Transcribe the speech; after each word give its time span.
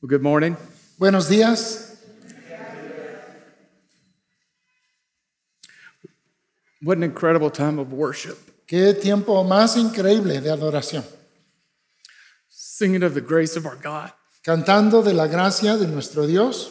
Well, 0.00 0.08
good 0.08 0.22
morning. 0.22 0.56
Buenos 0.96 1.28
días. 1.28 1.96
What 6.80 6.96
an 6.98 7.02
incredible 7.02 7.50
time 7.50 7.80
of 7.80 7.92
worship. 7.92 8.38
Qué 8.68 8.94
tiempo 8.94 9.42
más 9.42 9.76
increíble 9.76 10.40
de 10.40 10.50
adoración. 10.50 11.02
Singing 12.48 13.02
of 13.02 13.14
the 13.14 13.20
grace 13.20 13.56
of 13.56 13.66
our 13.66 13.74
God. 13.74 14.12
Cantando 14.44 15.02
de 15.02 15.12
la 15.12 15.26
gracia 15.26 15.76
de 15.76 15.88
nuestro 15.88 16.28
Dios 16.28 16.70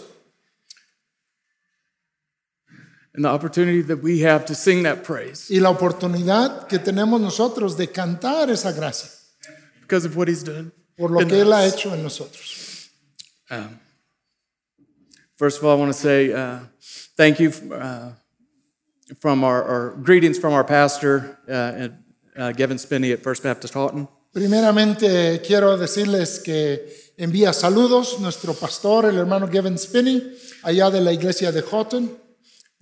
and 3.13 3.25
the 3.25 3.29
opportunity 3.29 3.81
that 3.81 4.01
we 4.01 4.21
have 4.21 4.45
to 4.45 4.55
sing 4.55 4.83
that 4.83 5.03
praise 5.03 5.49
y 5.51 5.59
la 5.59 5.69
oportunidad 5.71 6.69
que 6.69 6.79
tenemos 6.79 7.19
nosotros 7.19 7.75
de 7.75 7.87
cantar 7.87 8.49
esa 8.49 8.71
gracia 8.71 9.09
because 9.81 10.05
of 10.05 10.15
what 10.15 10.29
He's 10.29 10.43
done. 10.43 10.71
por 10.97 11.09
lo 11.09 11.27
que 11.27 11.41
Él 11.41 11.51
ha 11.51 11.65
hecho 11.65 11.93
en 11.93 12.03
nosotros. 12.03 12.66
Um, 13.49 13.79
first 15.37 15.59
of 15.59 15.65
all, 15.65 15.71
I 15.71 15.79
want 15.79 15.93
to 15.93 15.99
say 15.99 16.33
uh, 16.33 16.59
thank 17.15 17.39
you 17.39 17.51
uh, 17.73 18.11
from 19.19 19.43
our, 19.43 19.63
our 19.63 19.89
greetings 20.03 20.37
from 20.37 20.53
our 20.53 20.65
pastor, 20.65 21.37
uh, 21.47 21.87
uh, 22.37 22.51
Gavin 22.51 22.77
Spinney 22.77 23.13
at 23.13 23.23
First 23.23 23.43
Baptist 23.43 23.73
Houghton. 23.73 24.07
Primeramente 24.33 25.41
quiero 25.41 25.77
decirles 25.77 26.39
que 26.39 27.13
envía 27.17 27.53
saludos 27.53 28.19
nuestro 28.19 28.53
pastor, 28.53 29.05
el 29.05 29.17
hermano 29.17 29.47
Gavin 29.47 29.77
Spinney, 29.77 30.37
allá 30.63 30.91
de 30.91 30.99
la 30.99 31.11
iglesia 31.11 31.51
de 31.51 31.61
Houghton. 31.61 32.09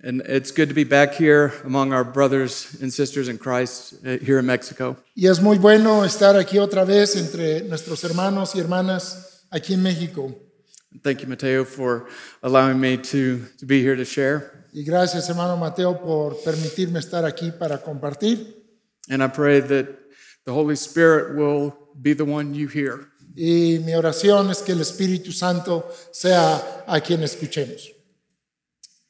And 0.02 0.20
it's 0.26 0.50
good 0.50 0.68
to 0.68 0.74
be 0.74 0.84
back 0.84 1.14
here 1.14 1.54
among 1.64 1.92
our 1.92 2.04
brothers 2.04 2.76
and 2.82 2.92
sisters 2.92 3.28
in 3.28 3.38
Christ 3.38 3.94
uh, 4.04 4.18
here 4.18 4.38
in 4.38 4.46
Mexico. 4.46 4.96
Y 5.14 5.26
es 5.26 5.40
muy 5.40 5.58
bueno 5.58 6.04
estar 6.04 6.36
aquí 6.36 6.58
otra 6.58 6.84
vez 6.84 7.16
entre 7.16 7.62
nuestros 7.62 8.02
hermanos 8.04 8.54
y 8.54 8.60
hermanas 8.60 9.46
aquí 9.50 9.72
en 9.72 9.82
México. 9.82 10.34
Thank 11.02 11.22
you, 11.22 11.28
Mateo, 11.28 11.64
for 11.64 12.08
allowing 12.42 12.80
me 12.80 12.96
to, 12.96 13.44
to 13.58 13.66
be 13.66 13.82
here 13.82 13.96
to 13.96 14.04
share. 14.04 14.66
Y 14.72 14.82
gracias, 14.82 15.28
hermano 15.28 15.56
Mateo, 15.56 15.94
por 15.94 16.34
permitirme 16.44 16.98
estar 16.98 17.24
aquí 17.24 17.50
para 17.58 17.78
compartir. 17.78 18.54
And 19.08 19.22
I 19.22 19.28
pray 19.28 19.60
that 19.60 19.86
the 20.44 20.52
Holy 20.52 20.76
Spirit 20.76 21.36
will 21.36 21.74
be 22.00 22.12
the 22.12 22.24
one 22.24 22.54
you 22.54 22.68
hear. 22.68 23.08
Y 23.34 23.78
mi 23.84 23.92
oración 23.92 24.50
es 24.50 24.62
que 24.62 24.72
el 24.72 24.80
Espíritu 24.80 25.32
Santo 25.32 25.86
sea 26.12 26.84
a 26.86 27.00
quien 27.00 27.22
escuchemos. 27.22 27.90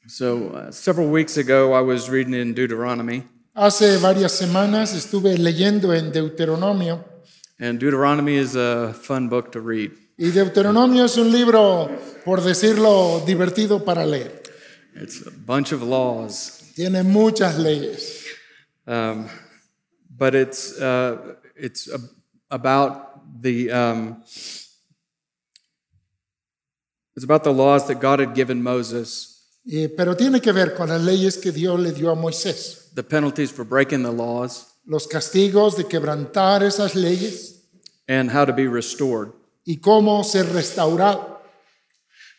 So, 0.07 0.49
uh, 0.49 0.71
several 0.71 1.09
weeks 1.09 1.37
ago, 1.37 1.73
I 1.73 1.81
was 1.81 2.09
reading 2.09 2.33
in 2.33 2.53
Deuteronomy, 2.53 3.23
Hace 3.53 3.97
varias 3.97 4.33
semanas 4.33 4.93
estuve 4.93 5.35
leyendo 5.37 5.91
en 5.91 6.11
Deuteronomio 6.11 7.03
and 7.59 7.79
Deuteronomy 7.79 8.35
is 8.35 8.55
a 8.55 8.93
fun 8.93 9.29
book 9.29 9.51
to 9.53 9.61
read. 9.61 9.91
Y 10.17 10.29
Deuteronomio 10.31 11.05
es 11.05 11.17
un 11.17 11.31
libro, 11.31 11.89
por 12.25 12.41
decirlo, 12.41 13.21
divertido 13.25 13.83
para 13.83 14.05
leer. 14.05 14.41
It's 14.95 15.21
a 15.27 15.31
bunch 15.31 15.71
of 15.73 15.81
laws, 15.83 16.61
Tiene 16.75 17.03
muchas 17.03 17.57
leyes, 17.57 18.23
um, 18.87 19.27
but 20.09 20.33
it's, 20.35 20.73
uh, 20.79 21.35
it's 21.55 21.89
about 22.49 23.41
the 23.41 23.71
um, 23.71 24.23
it's 27.15 27.23
about 27.23 27.43
the 27.43 27.51
laws 27.53 27.87
that 27.87 27.99
God 27.99 28.19
had 28.19 28.33
given 28.35 28.61
Moses, 28.61 29.43
y- 29.65 29.87
pero 29.95 30.15
tiene 30.15 30.39
que 30.39 30.51
ver 30.53 30.75
con 30.75 30.89
las 30.89 31.01
leyes 31.01 31.37
que 31.37 31.51
Dios 31.51 31.79
le 31.79 31.91
dio 31.91 32.11
a 32.11 32.15
Moisés. 32.15 32.91
the 32.95 33.03
penalties 33.03 33.51
for 33.51 33.63
breaking 33.63 34.03
the 34.03 34.11
laws, 34.11 34.65
Los 34.85 35.05
castigos 35.07 35.75
de 35.75 35.83
quebrantar 35.83 36.63
esas 36.63 36.95
leyes 36.95 37.61
and 38.07 38.31
how 38.31 38.45
to 38.45 38.53
be 38.53 38.67
restored. 38.67 39.31
Y 39.67 39.77
cómo 39.81 40.23
ser 40.23 40.45
restaurado. 40.53 41.35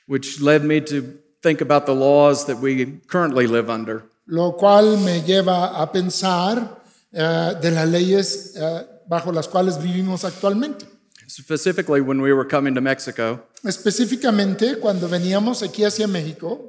which 0.07 0.41
led 0.41 0.65
me 0.65 0.81
to 0.81 1.03
think 1.43 1.61
about 1.61 1.85
the 1.85 1.95
laws 1.95 2.47
that 2.47 2.57
we 2.59 2.99
currently 3.09 3.47
live 3.47 3.69
under. 3.69 4.03
Lo 4.27 4.57
cual 4.57 4.97
me 4.97 5.21
lleva 5.21 5.81
a 5.81 5.93
pensar 5.93 6.81
eh, 7.13 7.55
de 7.61 7.71
las 7.71 7.87
leyes 7.89 8.55
eh, 8.57 8.87
bajo 9.07 9.31
las 9.33 9.47
cuales 9.49 9.77
vivimos 9.83 10.25
actualmente. 10.25 10.87
Specifically, 11.29 12.01
when 12.01 12.23
we 12.23 12.33
were 12.33 12.47
coming 12.47 12.75
to 12.75 12.81
Mexico, 12.81 13.43
Específicamente, 13.63 14.79
cuando 14.81 15.09
veníamos 15.09 15.63
aquí 15.63 15.85
hacia 15.85 16.07
México, 16.09 16.69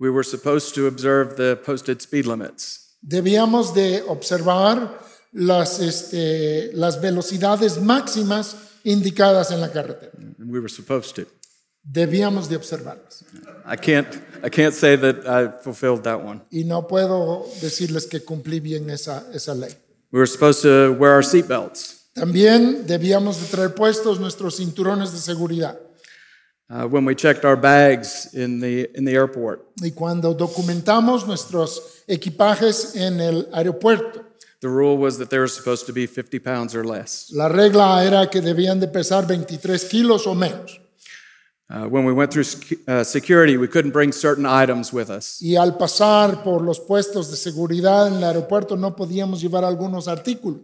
we 0.00 0.10
were 0.10 0.24
supposed 0.24 0.74
to 0.74 0.88
observe 0.88 1.36
the 1.36 1.56
posted 1.64 2.00
speed 2.02 2.26
limits. 2.26 2.96
debíamos 3.00 3.74
de 3.74 4.02
observar 4.08 4.98
las, 5.36 5.80
este, 5.80 6.70
las 6.72 7.00
velocidades 7.00 7.80
máximas 7.80 8.56
indicadas 8.84 9.50
en 9.50 9.60
la 9.60 9.70
carretera. 9.70 10.12
And 10.16 10.50
we 10.50 10.58
were 10.58 10.68
supposed 10.68 11.14
to. 11.16 11.26
Debíamos 11.84 12.48
de 12.48 12.56
observarlas. 12.56 13.24
I 13.64 13.76
can't, 13.76 14.08
I 14.42 14.48
can't 14.48 14.74
say 14.74 14.96
that 14.96 15.26
I 15.26 15.62
fulfilled 15.62 16.02
that 16.04 16.24
one. 16.24 16.40
Y 16.50 16.64
no 16.64 16.88
puedo 16.88 17.46
decirles 17.60 18.06
que 18.06 18.24
cumplí 18.24 18.60
bien 18.60 18.90
esa, 18.90 19.24
esa 19.32 19.54
ley. 19.54 19.70
We 20.10 20.18
were 20.18 20.26
supposed 20.26 20.62
to 20.62 20.92
wear 20.98 21.12
our 21.12 21.22
seatbelts. 21.22 22.08
También 22.14 22.86
debíamos 22.86 23.40
de 23.40 23.46
traer 23.48 23.74
puestos 23.74 24.18
nuestros 24.18 24.56
cinturones 24.56 25.12
de 25.12 25.18
seguridad. 25.18 25.78
Uh, 26.68 26.88
when 26.88 27.04
we 27.04 27.14
checked 27.14 27.44
our 27.44 27.56
bags 27.56 28.34
in 28.34 28.58
the, 28.58 28.90
in 28.96 29.04
the 29.04 29.14
airport, 29.14 29.64
Y 29.80 29.92
cuando 29.92 30.34
documentamos 30.34 31.26
nuestros 31.26 32.02
equipajes 32.08 32.96
en 32.96 33.20
el 33.20 33.48
aeropuerto, 33.52 34.25
the 34.60 34.68
rule 34.68 34.96
was 34.96 35.18
that 35.18 35.30
they 35.30 35.38
were 35.38 35.48
supposed 35.48 35.86
to 35.86 35.92
be 35.92 36.06
50 36.06 36.38
pounds 36.38 36.74
or 36.74 36.84
less. 36.84 37.30
la 37.32 37.48
regla 37.48 38.04
era 38.04 38.28
que 38.30 38.40
debían 38.40 38.80
de 38.80 38.88
pesar 38.88 39.26
23 39.26 39.84
kilos 39.88 40.26
o 40.26 40.34
menos. 40.34 40.80
Uh, 41.68 41.84
when 41.88 42.04
we 42.04 42.12
went 42.12 42.30
through 42.30 42.44
uh, 42.86 43.02
security, 43.02 43.56
we 43.56 43.66
couldn't 43.66 43.90
bring 43.90 44.12
certain 44.12 44.46
items 44.46 44.92
with 44.92 45.10
us. 45.10 45.42
Y 45.42 45.56
al 45.56 45.76
pasar 45.76 46.44
por 46.44 46.62
los 46.62 46.78
puestos 46.78 47.28
de 47.28 47.36
seguridad 47.36 48.06
en 48.06 48.14
el 48.14 48.24
aeropuerto 48.24 48.76
no 48.76 48.94
podíamos 48.94 49.40
llevar 49.40 49.64
algunos 49.64 50.06
artículos. 50.06 50.60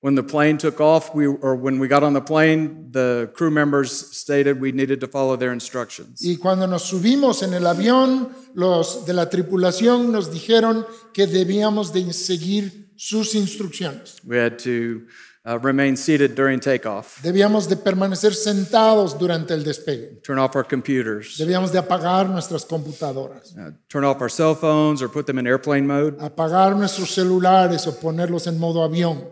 When 0.00 0.14
the 0.14 0.22
plane 0.22 0.58
took 0.58 0.80
off, 0.80 1.12
we, 1.12 1.26
or 1.26 1.56
when 1.56 1.80
we 1.80 1.88
got 1.88 2.04
on 2.04 2.12
the 2.12 2.20
plane, 2.20 2.92
the 2.92 3.32
crew 3.34 3.50
members 3.50 3.90
stated 4.16 4.60
we 4.60 4.70
needed 4.70 5.00
to 5.00 5.08
follow 5.08 5.36
their 5.36 5.52
instructions. 5.52 6.22
Y 6.22 6.36
cuando 6.36 6.68
nos 6.68 6.84
subimos 6.84 7.42
en 7.42 7.54
el 7.54 7.66
avión, 7.66 8.28
los 8.54 9.04
de 9.06 9.12
la 9.12 9.28
tripulación 9.28 10.12
nos 10.12 10.30
dijeron 10.30 10.86
que 11.12 11.26
debíamos 11.26 11.92
de 11.92 12.12
seguir 12.12 12.85
sus 12.96 13.34
instrucciones. 13.34 14.20
We 14.24 14.36
had 14.36 14.58
to 14.60 15.06
uh, 15.44 15.58
remain 15.60 15.96
seated 15.96 16.34
during 16.34 16.58
takeoff, 16.60 17.20
Debíamos 17.22 17.68
de 17.68 17.76
permanecer 17.76 18.34
sentados 18.34 19.16
durante 19.18 19.54
el 19.54 19.62
despegue. 19.62 20.20
turn 20.22 20.38
off 20.38 20.56
our 20.56 20.64
computers, 20.64 21.38
Debíamos 21.38 21.70
de 21.72 21.78
apagar 21.78 22.28
nuestras 22.28 22.64
computadoras, 22.64 23.56
uh, 23.56 23.70
turn 23.88 24.04
off 24.04 24.20
our 24.20 24.28
cell 24.28 24.54
phones 24.54 25.00
or 25.00 25.08
put 25.08 25.26
them 25.26 25.38
in 25.38 25.46
airplane 25.46 25.86
mode. 25.86 26.18
apagar 26.18 26.74
nuestros 26.76 27.10
celulares 27.14 27.86
o 27.86 27.92
ponerlos 27.92 28.46
en 28.46 28.58
modo 28.58 28.80
avión. 28.80 29.24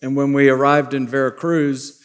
And 0.00 0.14
when 0.16 0.32
we 0.32 0.48
arrived 0.48 0.94
in 0.94 1.08
Veracruz, 1.08 2.00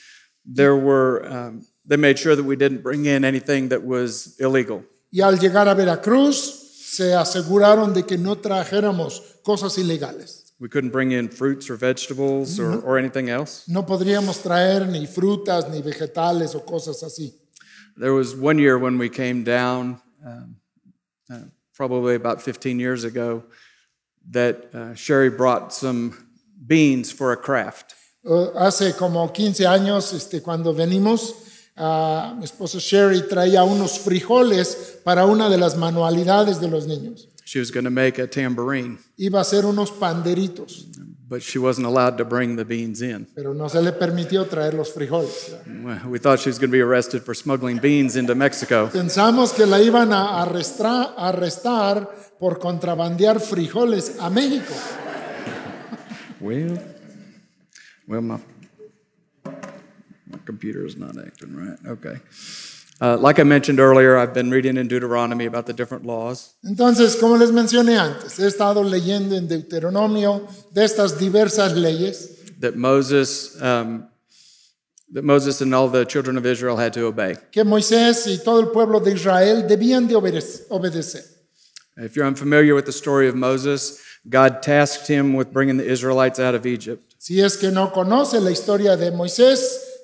there 0.46 0.76
were, 0.76 1.24
um, 1.32 1.62
they 1.86 1.96
made 1.96 2.18
sure 2.18 2.36
that 2.36 2.44
we 2.44 2.56
didn't 2.56 2.82
bring 2.82 3.06
in 3.06 3.24
anything 3.24 3.70
that 3.70 3.84
was 3.84 4.36
illegal. 4.40 4.84
Y 5.12 5.22
al 5.22 5.38
llegar 5.38 5.68
a 5.68 5.76
Veracruz, 5.76 6.62
se 6.96 7.14
aseguraron 7.14 7.94
de 7.94 8.04
que 8.04 8.18
no 8.18 8.36
trajéramos 8.38 9.22
cosas 9.44 9.78
ilegales. 9.78 10.43
We 10.64 10.70
couldn't 10.70 10.92
bring 10.92 11.12
in 11.12 11.28
fruits 11.28 11.70
or 11.70 11.76
vegetables 11.76 12.58
or, 12.58 12.80
or 12.80 12.98
anything 12.98 13.28
else. 13.28 13.68
No 13.68 13.84
podríamos 13.84 14.42
traer 14.42 14.88
ni 14.88 15.06
frutas, 15.06 15.70
ni 15.70 15.82
vegetales 15.82 16.56
o 16.56 16.62
cosas 16.62 17.04
así. 17.04 17.34
There 17.98 18.14
was 18.14 18.34
one 18.34 18.58
year 18.58 18.78
when 18.78 18.98
we 18.98 19.10
came 19.10 19.44
down, 19.44 20.00
um, 20.26 20.56
uh, 21.30 21.40
probably 21.74 22.16
about 22.16 22.42
15 22.42 22.80
years 22.80 23.04
ago, 23.04 23.44
that 24.32 24.74
uh, 24.74 24.96
Sherry 24.96 25.30
brought 25.30 25.74
some 25.74 26.30
beans 26.66 27.12
for 27.12 27.34
a 27.34 27.38
craft. 27.38 27.96
Uh, 28.26 28.54
hace 28.58 28.94
como 28.98 29.28
15 29.34 29.66
años, 29.66 30.14
este, 30.14 30.42
cuando 30.42 30.74
venimos, 30.74 31.34
ah, 31.76 32.34
mi 32.38 32.46
esposo 32.46 32.80
Sherry 32.80 33.28
traía 33.28 33.66
unos 33.66 34.00
frijoles 34.00 35.02
para 35.04 35.26
una 35.26 35.50
de 35.50 35.58
las 35.58 35.76
manualidades 35.76 36.62
de 36.62 36.70
los 36.70 36.88
niños. 36.88 37.33
She 37.46 37.60
was 37.60 37.72
going 37.72 37.84
to 37.84 37.92
make 37.92 38.18
a 38.20 38.28
tambourine, 38.28 38.98
Iba 39.20 39.40
a 39.40 39.44
hacer 39.44 39.64
unos 39.66 39.92
panderitos, 39.92 40.86
but 41.28 41.42
she 41.44 41.60
wasn't 41.60 41.86
allowed 41.86 42.18
to 42.18 42.26
bring 42.26 42.56
the 42.56 42.64
beans 42.64 43.02
in. 43.02 43.28
pero 43.36 43.54
no 43.54 43.68
se 43.68 43.82
le 43.82 43.92
permitió 43.92 44.46
traer 44.48 44.74
los 44.74 44.92
frijoles. 44.94 45.54
We 46.06 46.20
thought 46.20 46.40
she 46.40 46.50
was 46.50 46.58
going 46.58 46.70
to 46.70 46.78
be 46.78 46.82
arrested 46.82 47.24
for 47.24 47.34
smuggling 47.34 47.80
beans 47.80 48.16
into 48.16 48.34
Mexico. 48.34 48.88
Pensamos 48.88 49.54
que 49.54 49.66
la 49.66 49.78
iban 49.80 50.14
a 50.14 50.42
arrestar, 50.44 51.14
arrestar 51.18 52.08
por 52.40 52.60
contrabandear 52.60 53.40
frijoles 53.42 54.18
a 54.20 54.30
México. 54.30 54.74
Well, 56.40 56.78
well, 58.08 58.22
my, 58.22 58.40
my 59.46 60.38
computer 60.46 60.86
is 60.86 60.98
not 60.98 61.18
acting 61.18 61.56
right. 61.56 61.78
Okay. 61.88 62.20
Uh, 63.04 63.18
like 63.18 63.38
I 63.38 63.44
mentioned 63.44 63.82
earlier, 63.82 64.16
I've 64.16 64.34
been 64.34 64.50
reading 64.50 64.78
in 64.78 64.88
Deuteronomy 64.88 65.46
about 65.46 65.66
the 65.66 65.74
different 65.74 66.06
laws. 66.06 66.54
Entonces, 66.64 67.20
como 67.20 67.36
les 67.36 67.52
mencioné 67.52 67.98
antes, 68.00 68.38
he 68.40 68.46
estado 68.48 68.82
leyendo 68.82 69.36
en 69.36 69.46
Deuteronomio 69.50 70.48
de 70.74 70.86
estas 70.86 71.20
diversas 71.20 71.76
leyes 71.76 72.30
that 72.62 72.78
Moses 72.78 73.62
um, 73.62 74.08
that 75.12 75.26
Moses 75.26 75.60
and 75.60 75.76
all 75.76 75.90
the 75.90 76.06
children 76.06 76.38
of 76.38 76.46
Israel 76.46 76.78
had 76.78 76.94
to 76.94 77.06
obey. 77.06 77.36
que 77.52 77.66
Moisés 77.66 78.26
y 78.26 78.42
todo 78.42 78.62
el 78.62 78.68
pueblo 78.68 79.02
de 79.02 79.12
Israel 79.12 79.64
debían 79.68 80.08
de 80.08 80.16
obede- 80.16 80.66
obedecer. 80.70 81.26
If 81.98 82.16
you're 82.16 82.26
unfamiliar 82.26 82.74
with 82.74 82.86
the 82.86 82.94
story 82.94 83.28
of 83.28 83.36
Moses, 83.36 84.02
God 84.30 84.62
tasked 84.64 85.10
him 85.10 85.34
with 85.34 85.52
bringing 85.52 85.76
the 85.76 85.86
Israelites 85.86 86.40
out 86.40 86.56
of 86.56 86.66
Egypt. 86.66 87.16
Si 87.20 87.42
es 87.42 87.58
que 87.58 87.70
no 87.70 87.90
conoce 87.90 88.40
la 88.40 88.52
historia 88.52 88.96
de 88.96 89.12
Moisés, 89.12 89.60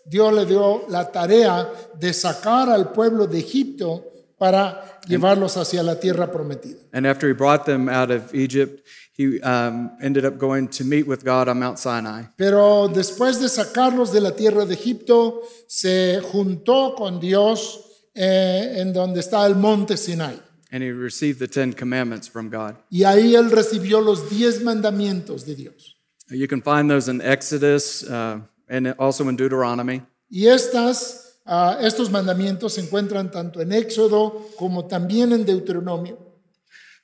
Dios 0.10 0.34
le 0.34 0.46
dio 0.46 0.86
la 0.90 1.12
tarea 1.12 1.72
de 2.00 2.14
sacar 2.14 2.70
al 2.70 2.92
pueblo 2.92 3.28
de 3.28 3.40
Egipto 3.40 4.06
para 4.40 5.02
llevarlos 5.08 5.56
hacia 5.58 5.84
la 5.84 6.00
tierra 6.00 6.32
prometida. 6.32 6.80
And 6.94 7.06
after 7.06 7.28
he 7.28 7.34
brought 7.34 7.66
them 7.66 7.88
out 7.88 8.10
of 8.10 8.34
Egypt, 8.34 8.88
he 9.16 9.40
um, 9.42 9.92
ended 10.02 10.26
up 10.26 10.40
going 10.40 10.68
to 10.70 10.84
meet 10.84 11.06
with 11.06 11.24
God 11.24 11.48
on 11.48 11.60
Mount 11.60 11.78
Sinai. 11.78 12.24
Pero 12.38 12.88
después 12.88 13.40
de 13.40 13.50
sacarlos 13.50 14.12
de 14.12 14.22
la 14.22 14.32
tierra 14.32 14.66
de 14.66 14.74
Egipto, 14.74 15.42
se 15.68 16.22
juntó 16.32 16.96
con 16.96 17.20
Dios 17.20 17.82
eh, 18.16 18.76
en 18.78 18.94
donde 18.94 19.20
está 19.20 19.46
el 19.46 19.56
monte 19.56 19.98
Sinai. 19.98 20.40
And 20.72 20.82
he 20.84 20.92
received 20.92 21.40
the 21.40 21.48
Ten 21.48 21.74
Commandments 21.74 22.28
from 22.28 22.50
God. 22.50 22.76
Y 22.90 23.04
ahí 23.04 23.36
él 23.36 23.52
recibió 23.52 24.02
los 24.02 24.30
diez 24.30 24.62
mandamientos 24.62 25.46
de 25.46 25.56
Dios. 25.56 25.98
You 26.30 26.48
can 26.48 26.62
find 26.62 26.90
those 26.90 27.10
in 27.10 27.22
Exodus 27.22 28.04
uh, 28.04 28.40
and 28.70 28.94
also 29.00 29.28
in 29.28 29.36
Deuteronomy. 29.36 30.02
Y 30.30 30.48
estas, 30.48 31.40
ah, 31.46 31.78
estos 31.82 32.10
mandamientos 32.10 32.74
se 32.74 32.82
encuentran 32.82 33.32
tanto 33.32 33.62
en 33.62 33.72
Éxodo 33.72 34.46
como 34.58 34.86
también 34.86 35.34
en 35.34 35.44
Deuteronomio. 35.44 36.18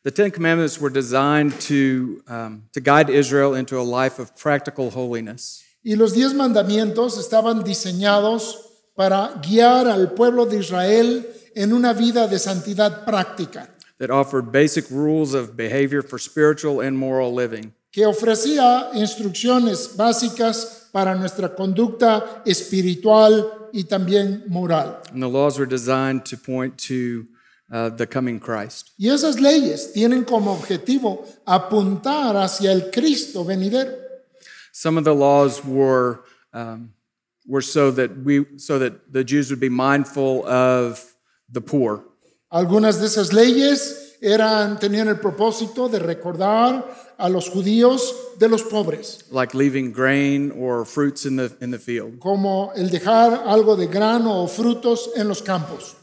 The 0.04 0.12
Ten 0.12 0.30
Commandments 0.30 0.80
were 0.80 0.92
designed 0.92 1.60
to, 1.62 2.22
um, 2.28 2.70
to 2.74 2.80
guide 2.80 3.10
Israel 3.10 3.56
into 3.56 3.80
a 3.80 3.82
life 3.82 4.20
of 4.20 4.36
practical 4.38 4.92
holiness. 4.92 5.64
Y 5.84 5.96
los 5.96 6.14
diez 6.14 6.34
mandamientos 6.34 7.18
estaban 7.18 7.64
diseñados 7.64 8.56
para 8.96 9.40
guiar 9.42 9.88
al 9.88 10.14
pueblo 10.14 10.46
de 10.46 10.58
Israel 10.58 11.26
en 11.56 11.74
una 11.74 11.94
vida 11.94 12.28
de 12.28 12.38
santidad 12.38 13.04
práctica, 13.04 13.68
that 13.98 14.12
offered 14.12 14.52
basic 14.52 14.86
rules 14.92 15.34
of 15.34 15.56
behavior 15.56 16.04
for 16.04 16.20
spiritual 16.20 16.82
and 16.82 16.98
moral 16.98 17.34
living. 17.34 17.74
que 17.92 18.06
ofrecía 18.06 18.92
instrucciones 18.94 19.96
básicas 19.96 20.75
para 20.96 21.14
nuestra 21.14 21.54
conducta 21.54 22.42
espiritual 22.46 23.68
y 23.74 23.84
también 23.84 24.46
moral. 24.48 25.02
And 25.12 25.22
the 25.22 25.28
laws 25.28 25.60
were 25.60 25.68
designed 25.68 26.24
to 26.28 26.38
point 26.38 26.78
to 26.88 27.26
uh, 27.70 27.90
the 27.90 28.08
coming 28.08 28.40
Christ. 28.40 28.92
Y 28.98 29.10
esas 29.10 29.42
leyes 29.42 29.92
tienen 29.92 30.24
como 30.24 30.54
objetivo 30.54 31.26
apuntar 31.46 32.38
hacia 32.38 32.72
el 32.72 32.92
Cristo 32.92 33.44
venidero. 33.44 33.92
Some 34.72 34.98
of 34.98 35.04
the 35.04 35.14
laws 35.14 35.66
were, 35.66 36.22
um, 36.54 36.94
were 37.46 37.62
so, 37.62 37.92
that 37.92 38.24
we, 38.24 38.46
so 38.56 38.80
that 38.80 39.12
the 39.12 39.26
Jews 39.26 39.50
would 39.50 39.60
be 39.60 39.68
mindful 39.68 40.46
of 40.48 41.14
the 41.52 41.60
poor. 41.60 42.06
Algunas 42.50 43.02
de 43.02 43.08
esas 43.08 43.34
leyes 43.34 44.16
eran, 44.22 44.80
tenían 44.80 45.10
el 45.10 45.20
propósito 45.20 45.90
de 45.90 46.00
recordar 46.00 46.86
a 47.18 47.30
los 47.30 47.50
judíos 47.50 48.14
de 48.40 48.48
los 48.50 48.64
pobres, 48.64 49.24
like 49.32 49.54
leaving 49.56 49.92
grain 49.92 50.52
or 50.58 50.86
fruits 50.86 51.26
in 51.26 51.36
the, 51.38 51.52
in 51.62 51.72
the 51.72 51.80
field. 51.80 52.20
como 52.20 52.72
el 52.76 52.90
dejar 52.90 53.44
algo 53.48 53.76
de 53.76 53.88
grano 53.88 54.44
o 54.44 54.48
frutos 54.48 55.10
en 55.16 55.28
los 55.28 55.42
campos. 55.42 55.96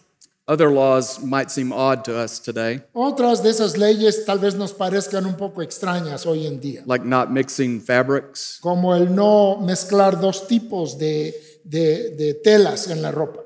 Other 0.48 0.70
laws 0.70 1.22
might 1.22 1.50
seem 1.50 1.72
odd 1.72 2.02
to 2.04 2.16
us 2.18 2.40
today, 2.40 2.82
Otras 2.94 3.42
de 3.44 3.50
esas 3.50 3.76
leyes 3.78 4.24
tal 4.26 4.38
vez 4.40 4.56
nos 4.56 4.72
parezcan 4.72 5.24
un 5.24 5.36
poco 5.36 5.62
extrañas 5.62 6.26
hoy 6.26 6.46
en 6.46 6.60
día, 6.60 6.82
like 6.84 7.04
not 7.06 7.30
mixing 7.30 7.80
fabrics, 7.80 8.58
como 8.60 8.92
el 8.94 9.14
no 9.14 9.58
mezclar 9.60 10.20
dos 10.20 10.48
tipos 10.48 10.98
de, 10.98 11.32
de- 11.64 12.10
de 12.16 12.34
telas 12.42 12.88
en 12.90 13.00
la 13.02 13.12
ropa. 13.12 13.40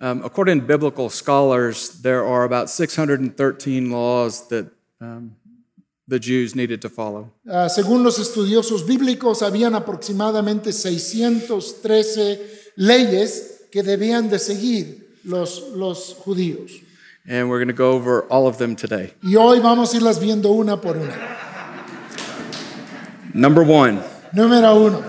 Um, 0.00 0.22
according 0.24 0.60
to 0.60 0.66
biblical 0.66 1.08
scholars, 1.10 2.00
there 2.02 2.24
are 2.24 2.44
about 2.44 2.68
613 2.70 3.90
laws 3.90 4.46
that 4.48 4.66
um, 5.00 5.36
the 6.08 6.18
Jews 6.18 6.54
needed 6.54 6.80
to 6.82 6.88
follow. 6.88 7.32
Ah, 7.48 7.68
según 7.68 8.02
los 8.02 8.18
estudiosos 8.18 8.86
bíblicos, 8.86 9.42
habían 9.42 9.74
aproximadamente 9.74 10.72
613 10.72 12.40
leyes 12.76 13.66
que 13.70 13.82
debían 13.82 14.28
de 14.30 14.38
seguir 14.38 15.18
los, 15.24 15.62
los 15.74 16.14
judíos. 16.24 16.72
And 17.28 17.50
we're 17.50 17.58
going 17.58 17.68
to 17.68 17.74
go 17.74 17.92
over 17.92 18.22
all 18.30 18.46
of 18.46 18.58
them 18.58 18.76
today. 18.76 19.12
Y 19.22 19.34
hoy 19.34 19.58
vamos 19.58 19.92
a 19.92 19.96
irlas 19.96 20.20
viendo 20.20 20.52
una 20.52 20.80
por 20.80 20.96
una. 20.96 21.14
Number 23.34 23.64
one, 23.64 24.00
Número 24.32 24.74
uno, 24.76 25.02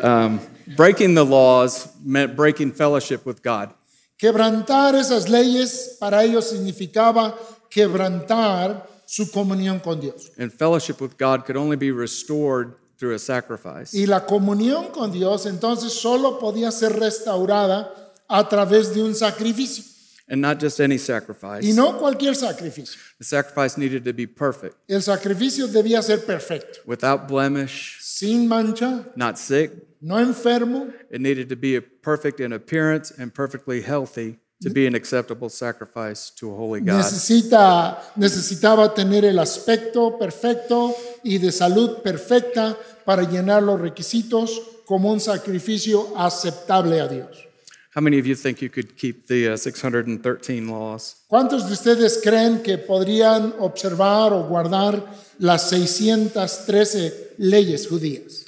breaking 0.76 1.14
the 1.14 1.24
laws 1.24 1.88
meant 2.04 2.36
breaking 2.36 2.72
fellowship 2.72 3.26
with 3.26 3.42
God. 3.42 3.74
quebrantar 4.16 4.94
esas 4.94 5.28
leyes 5.28 5.96
para 5.98 6.22
ellos 6.22 6.48
significaba 6.50 7.36
quebrantar 7.70 8.86
su 9.06 9.30
comunión 9.30 9.80
con 9.80 10.00
Dios. 10.00 10.30
And 10.38 10.52
fellowship 10.52 11.00
with 11.00 11.16
God 11.18 11.44
could 11.44 11.56
only 11.56 11.76
be 11.76 11.90
restored 11.90 12.74
through 12.98 13.14
a 13.14 13.18
sacrifice. 13.18 13.94
Y 13.94 14.06
la 14.06 14.26
comunión 14.26 14.92
con 14.92 15.10
Dios 15.10 15.46
entonces 15.46 15.92
solo 15.92 16.38
podía 16.38 16.70
ser 16.70 16.98
restaurada 16.98 17.92
a 18.28 18.48
través 18.48 18.94
de 18.94 19.02
un 19.02 19.14
sacrificio. 19.14 19.84
And 20.28 20.40
not 20.40 20.60
just 20.60 20.80
any 20.80 20.96
sacrifice. 20.98 21.64
Y 21.66 21.72
no 21.72 21.98
cualquier 21.98 22.36
sacrificio. 22.36 23.00
The 23.18 23.24
sacrifice 23.24 23.76
needed 23.76 24.04
to 24.04 24.12
be 24.12 24.26
perfect, 24.28 24.76
El 24.88 25.02
sacrificio 25.02 25.66
debía 25.66 26.02
ser 26.02 26.24
perfecto, 26.24 26.78
without 26.86 27.26
blemish, 27.26 27.98
sin 28.00 28.46
mancha, 28.46 29.06
not 29.16 29.38
sick. 29.38 29.72
no 30.00 30.16
enfermo, 30.18 30.92
It 31.10 31.20
needed 31.20 31.48
to 31.48 31.56
be 31.56 31.80
perfect 31.80 32.38
in 32.38 32.52
appearance 32.52 33.10
and 33.10 33.34
perfectly 33.34 33.82
healthy 33.82 34.38
to 34.62 34.70
be 34.70 34.86
an 34.86 34.94
acceptable 34.94 35.48
sacrifice 35.48 36.30
to 36.36 36.52
a 36.52 36.56
holy 36.56 36.80
God. 36.80 36.98
necesita, 36.98 37.98
necesitaba 38.16 38.94
tener 38.94 39.24
el 39.24 39.38
aspecto 39.38 40.18
perfecto 40.18 40.94
y 41.24 41.38
de 41.38 41.50
salud 41.50 42.02
perfecta 42.02 42.76
para 43.04 43.22
llenar 43.22 43.62
los 43.62 43.80
requisitos 43.80 44.60
como 44.84 45.10
un 45.12 45.20
sacrificio 45.20 46.14
aceptable 46.16 47.00
a 47.00 47.08
Dios. 47.08 47.46
How 47.92 48.00
many 48.00 48.20
of 48.20 48.26
you 48.26 48.36
think 48.36 48.62
you 48.62 48.68
could 48.68 48.96
keep 48.96 49.26
the 49.26 49.54
uh, 49.54 49.56
613 49.56 50.68
laws? 50.68 51.24
¿Cuántos 51.26 51.66
de 51.66 51.72
ustedes 51.72 52.20
creen 52.22 52.62
que 52.62 52.78
podrían 52.78 53.54
observar 53.58 54.32
o 54.32 54.46
guardar 54.46 55.02
las 55.38 55.70
613 55.70 57.34
leyes 57.38 57.88
judías? 57.88 58.44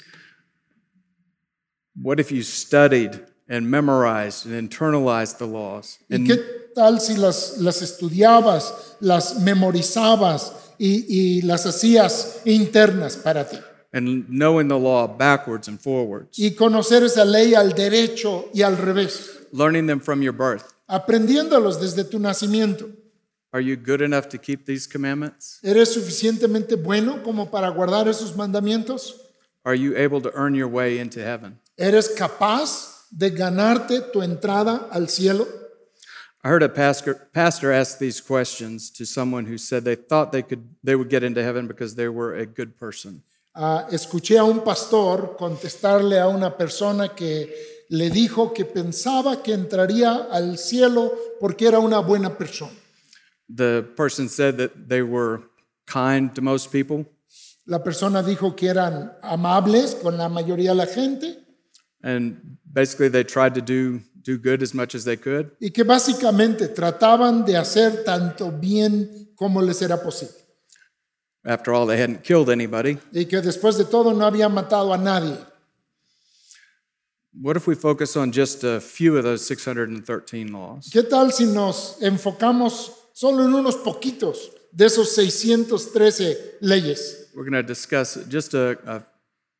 What 1.95 2.19
if 2.19 2.31
you 2.31 2.41
studied 2.41 3.19
and 3.53 3.69
memorized 3.69 4.45
and 4.45 4.55
internalized 4.55 5.37
the 5.37 5.45
laws? 5.45 5.99
¿Y 6.09 6.23
qué 6.25 6.37
tal 6.75 6.99
si 6.99 7.15
las, 7.15 7.57
las 7.59 7.81
estudiabas, 7.81 8.95
las 8.99 9.39
memorizabas 9.41 10.53
y, 10.79 11.05
y 11.07 11.41
las 11.43 11.65
hacías 11.65 12.41
internas 12.45 13.15
para 13.17 13.47
ti? 13.47 13.57
and 13.95 14.27
knowing 14.27 14.67
the 14.69 14.77
law 14.77 15.05
backwards 15.07 15.67
and 15.67 15.79
forwards, 15.79 16.39
Y 16.39 16.55
conocer 16.55 17.03
esa 17.03 17.23
ley 17.23 17.53
al 17.53 17.73
derecho 17.73 18.49
y 18.51 18.63
al 18.63 18.75
revés, 18.75 19.47
learning 19.51 19.85
them 19.85 19.99
from 19.99 20.21
your 20.23 20.33
birth. 20.33 20.73
aprendiéndolos 20.87 21.79
desde 21.79 22.03
tu 22.09 22.17
nacimiento. 22.17 22.89
Are 23.53 23.61
you 23.61 23.75
good 23.75 24.01
enough 24.01 24.29
to 24.29 24.39
keep 24.39 24.65
these 24.65 24.87
commandments? 24.87 25.59
¿Eres 25.61 25.93
suficientemente 25.93 26.75
bueno 26.75 27.21
como 27.23 27.51
para 27.51 27.69
guardar 27.69 28.07
esos 28.07 28.35
mandamientos? 28.35 29.13
Are 29.63 29.75
you 29.77 29.95
able 29.95 30.19
to 30.21 30.31
earn 30.33 30.55
your 30.55 30.67
way 30.67 30.97
into 30.97 31.19
heaven? 31.19 31.59
¿Eres 31.77 32.09
capaz 32.09 32.92
de 33.15 33.29
ganarte 33.29 34.01
tu 34.11 34.21
entrada 34.21 34.87
al 34.91 35.07
cielo? 35.07 35.45
I 36.43 36.49
heard 36.49 36.63
a 36.63 36.69
pastor, 36.69 37.29
pastor 37.33 37.71
ask 37.71 37.99
these 37.99 38.19
questions 38.19 38.89
to 38.91 39.05
someone 39.05 39.45
who 39.45 39.57
said 39.57 39.85
they 39.85 39.95
thought 39.95 40.31
they 40.31 40.41
could 40.41 40.67
they 40.83 40.95
would 40.95 41.09
get 41.09 41.23
into 41.23 41.41
heaven 41.41 41.67
because 41.67 41.95
they 41.95 42.09
were 42.09 42.35
a 42.35 42.45
good 42.45 42.77
person. 42.77 43.23
Ah, 43.55 43.87
escuché 43.91 44.37
a 44.37 44.43
un 44.43 44.61
pastor 44.61 45.37
contestarle 45.37 46.19
a 46.19 46.27
una 46.27 46.57
persona 46.57 47.09
que 47.15 47.53
le 47.89 48.09
dijo 48.09 48.51
que 48.51 48.65
pensaba 48.65 49.41
que 49.43 49.53
entraría 49.53 50.27
al 50.31 50.57
cielo 50.57 51.13
porque 51.39 51.67
era 51.67 51.79
una 51.79 51.99
buena 51.99 52.35
persona. 52.35 52.73
The 53.47 53.83
person 53.95 54.27
said 54.27 54.57
that 54.57 54.89
they 54.89 55.03
were 55.03 55.43
kind 55.85 56.33
to 56.33 56.41
most 56.41 56.71
people 56.71 57.05
La 57.65 57.81
persona 57.81 58.21
dijo 58.21 58.57
que 58.57 58.67
eran 58.67 59.13
amables 59.21 59.95
con 59.95 60.17
la 60.17 60.27
mayoría 60.27 60.71
de 60.71 60.75
la 60.75 60.85
gente 60.85 61.42
and 62.03 62.57
basically 62.71 63.09
they 63.09 63.23
tried 63.23 63.55
to 63.55 63.61
do 63.61 64.01
do 64.23 64.37
good 64.37 64.61
as 64.61 64.73
much 64.73 64.95
as 64.95 65.03
they 65.03 65.17
could. 65.17 65.51
y 65.59 65.71
que 65.71 65.83
básicamente 65.83 66.67
trataban 66.69 67.45
de 67.45 67.57
hacer 67.57 68.03
tanto 68.03 68.51
bien 68.51 69.29
como 69.35 69.61
les 69.61 69.81
era 69.81 69.97
posible. 69.97 70.35
After 71.45 71.73
all, 71.73 71.85
they 71.85 71.97
hadn't 71.97 72.23
killed 72.23 72.49
anybody. 72.49 72.97
Y 73.11 73.25
que 73.25 73.41
después 73.41 73.77
de 73.77 73.83
todo 73.83 74.13
no 74.13 74.25
había 74.25 74.47
matado 74.47 74.93
a 74.93 74.97
nadie. 74.97 75.37
What 77.41 77.57
if 77.57 77.67
we 77.67 77.75
focus 77.75 78.15
on 78.15 78.31
just 78.31 78.63
a 78.63 78.79
few 78.79 79.17
of 79.17 79.23
those 79.23 79.45
613 79.45 80.51
laws? 80.53 80.89
¿Qué 80.91 81.03
tal 81.03 81.31
si 81.33 81.45
nos 81.45 81.97
enfocamos 82.01 82.91
solo 83.13 83.43
en 83.43 83.53
unos 83.53 83.75
poquitos 83.75 84.51
de 84.71 84.85
esos 84.85 85.13
613 85.15 86.57
leyes? 86.61 87.29
We're 87.35 87.43
going 87.43 87.53
to 87.53 87.63
discuss 87.63 88.17
just 88.29 88.53
a, 88.53 88.77
a 88.85 89.03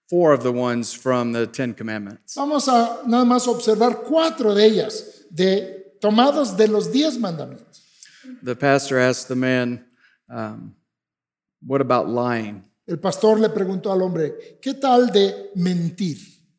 four 0.09 0.33
of 0.33 0.43
the 0.43 0.51
ones 0.51 0.93
from 0.93 1.33
the 1.33 1.47
Ten 1.47 1.73
Commandments. 1.73 2.35
Vamos 2.35 2.67
a 2.67 3.01
nada 3.07 3.25
más 3.25 3.47
observar 3.47 4.03
cuatro 4.03 4.53
de 4.53 4.65
ellas, 4.65 5.25
de, 5.31 5.95
tomados 5.99 6.55
de 6.57 6.67
los 6.67 6.91
diez 6.91 7.17
mandamientos. 7.17 7.81
The 8.41 8.55
pastor 8.55 8.99
asked 8.99 9.27
the 9.27 9.35
man, 9.35 9.85
um, 10.29 10.75
What 11.65 11.81
about 11.81 12.09
lying? 12.09 12.63
El 12.87 12.97
pastor 12.97 13.39
le 13.39 13.49
preguntó 13.49 13.91
al 13.91 14.01
hombre, 14.01 14.59
¿qué 14.61 14.73
tal 14.73 15.07
de 15.07 15.51
mentir? 15.55 16.17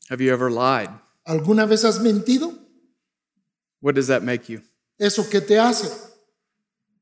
Have 0.08 0.20
you 0.22 0.32
ever 0.32 0.50
lied? 0.50 0.88
¿Alguna 1.26 1.66
vez 1.66 1.84
has 1.84 2.00
mentido? 2.00 2.54
What 3.80 3.94
does 3.94 4.06
that 4.06 4.22
make 4.22 4.48
you? 4.48 4.62
¿Eso 4.98 5.24
qué 5.24 5.40
te 5.40 5.58
hace? 5.58 5.90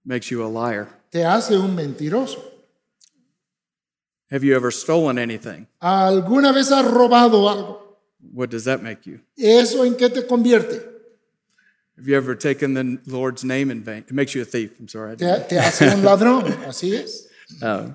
Makes 0.04 0.30
you 0.30 0.42
a 0.42 0.48
liar. 0.48 0.88
Te 1.10 1.24
hace 1.24 1.56
un 1.56 1.76
mentiroso. 1.76 2.51
Have 4.32 4.42
you 4.42 4.56
ever 4.56 4.70
stolen 4.70 5.18
anything? 5.18 5.66
¿Alguna 5.82 6.54
vez 6.54 6.70
has 6.70 6.86
robado 6.86 7.50
algo? 7.50 7.80
What 8.32 8.48
does 8.48 8.64
that 8.64 8.82
make 8.82 9.06
you? 9.06 9.20
¿Eso 9.36 9.84
en 9.84 9.94
qué 9.94 10.08
te 10.08 10.22
convierte? 10.22 10.82
Have 11.98 12.08
you 12.08 12.16
ever 12.16 12.34
taken 12.34 12.72
the 12.72 12.98
Lord's 13.06 13.44
name 13.44 13.70
in 13.70 13.82
vain? 13.82 14.04
It 14.08 14.12
makes 14.12 14.34
you 14.34 14.40
a 14.40 14.46
thief. 14.46 14.80
I'm 14.80 14.88
sorry. 14.88 15.16
Te, 15.16 15.26
te 15.48 15.58
hace 15.58 15.82
un 15.82 16.02
ladrón, 16.02 16.44
así 16.66 16.94
es. 16.94 17.28
Um, 17.60 17.94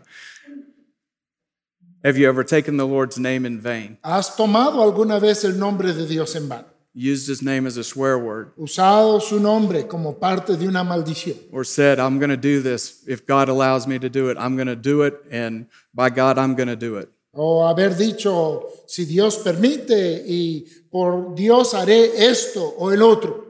have 2.04 2.20
you 2.20 2.30
ever 2.30 2.44
taken 2.44 2.78
the 2.78 2.86
Lord's 2.86 3.18
name 3.18 3.44
in 3.44 3.60
vain? 3.60 3.98
¿Has 4.04 4.36
tomado 4.36 4.84
alguna 4.84 5.20
vez 5.20 5.44
el 5.44 5.58
nombre 5.58 5.92
de 5.92 6.06
Dios 6.06 6.36
en 6.36 6.48
vano? 6.48 6.68
Used 7.00 7.28
his 7.28 7.44
name 7.44 7.68
as 7.68 7.78
a 7.78 7.84
swear 7.84 8.18
word? 8.18 8.54
Usado 8.58 9.22
su 9.22 9.40
nombre 9.40 9.88
como 9.88 10.14
parte 10.18 10.58
de 10.58 10.68
una 10.68 10.84
maldición. 10.84 11.38
Or 11.52 11.64
said, 11.64 12.00
I'm 12.00 12.18
going 12.18 12.32
to 12.32 12.38
do 12.38 12.60
this. 12.60 13.04
If 13.08 13.28
God 13.28 13.50
allows 13.50 13.86
me 13.86 14.00
to 14.00 14.10
do 14.10 14.30
it, 14.32 14.38
I'm 14.40 14.56
going 14.56 14.66
to 14.68 14.76
do 14.76 15.04
it. 15.04 15.14
And 15.30 15.68
by 15.94 16.10
God, 16.10 16.40
I'm 16.40 16.56
going 16.56 16.70
to 16.70 16.76
do 16.76 16.98
it. 16.98 17.08
O 17.34 17.68
haber 17.68 17.96
dicho, 17.96 18.64
si 18.88 19.06
Dios 19.06 19.38
permite 19.38 20.24
y 20.28 20.66
por 20.90 21.36
Dios 21.36 21.76
haré 21.76 22.10
esto 22.18 22.74
o 22.80 22.90
el 22.90 23.04
otro, 23.04 23.44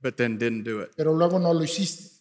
But 0.00 0.16
then 0.16 0.38
didn't 0.38 0.62
do 0.64 0.80
it. 0.80 0.92
pero 0.96 1.12
luego 1.12 1.38
no 1.38 1.52
lo 1.52 1.62
hiciste. 1.64 2.12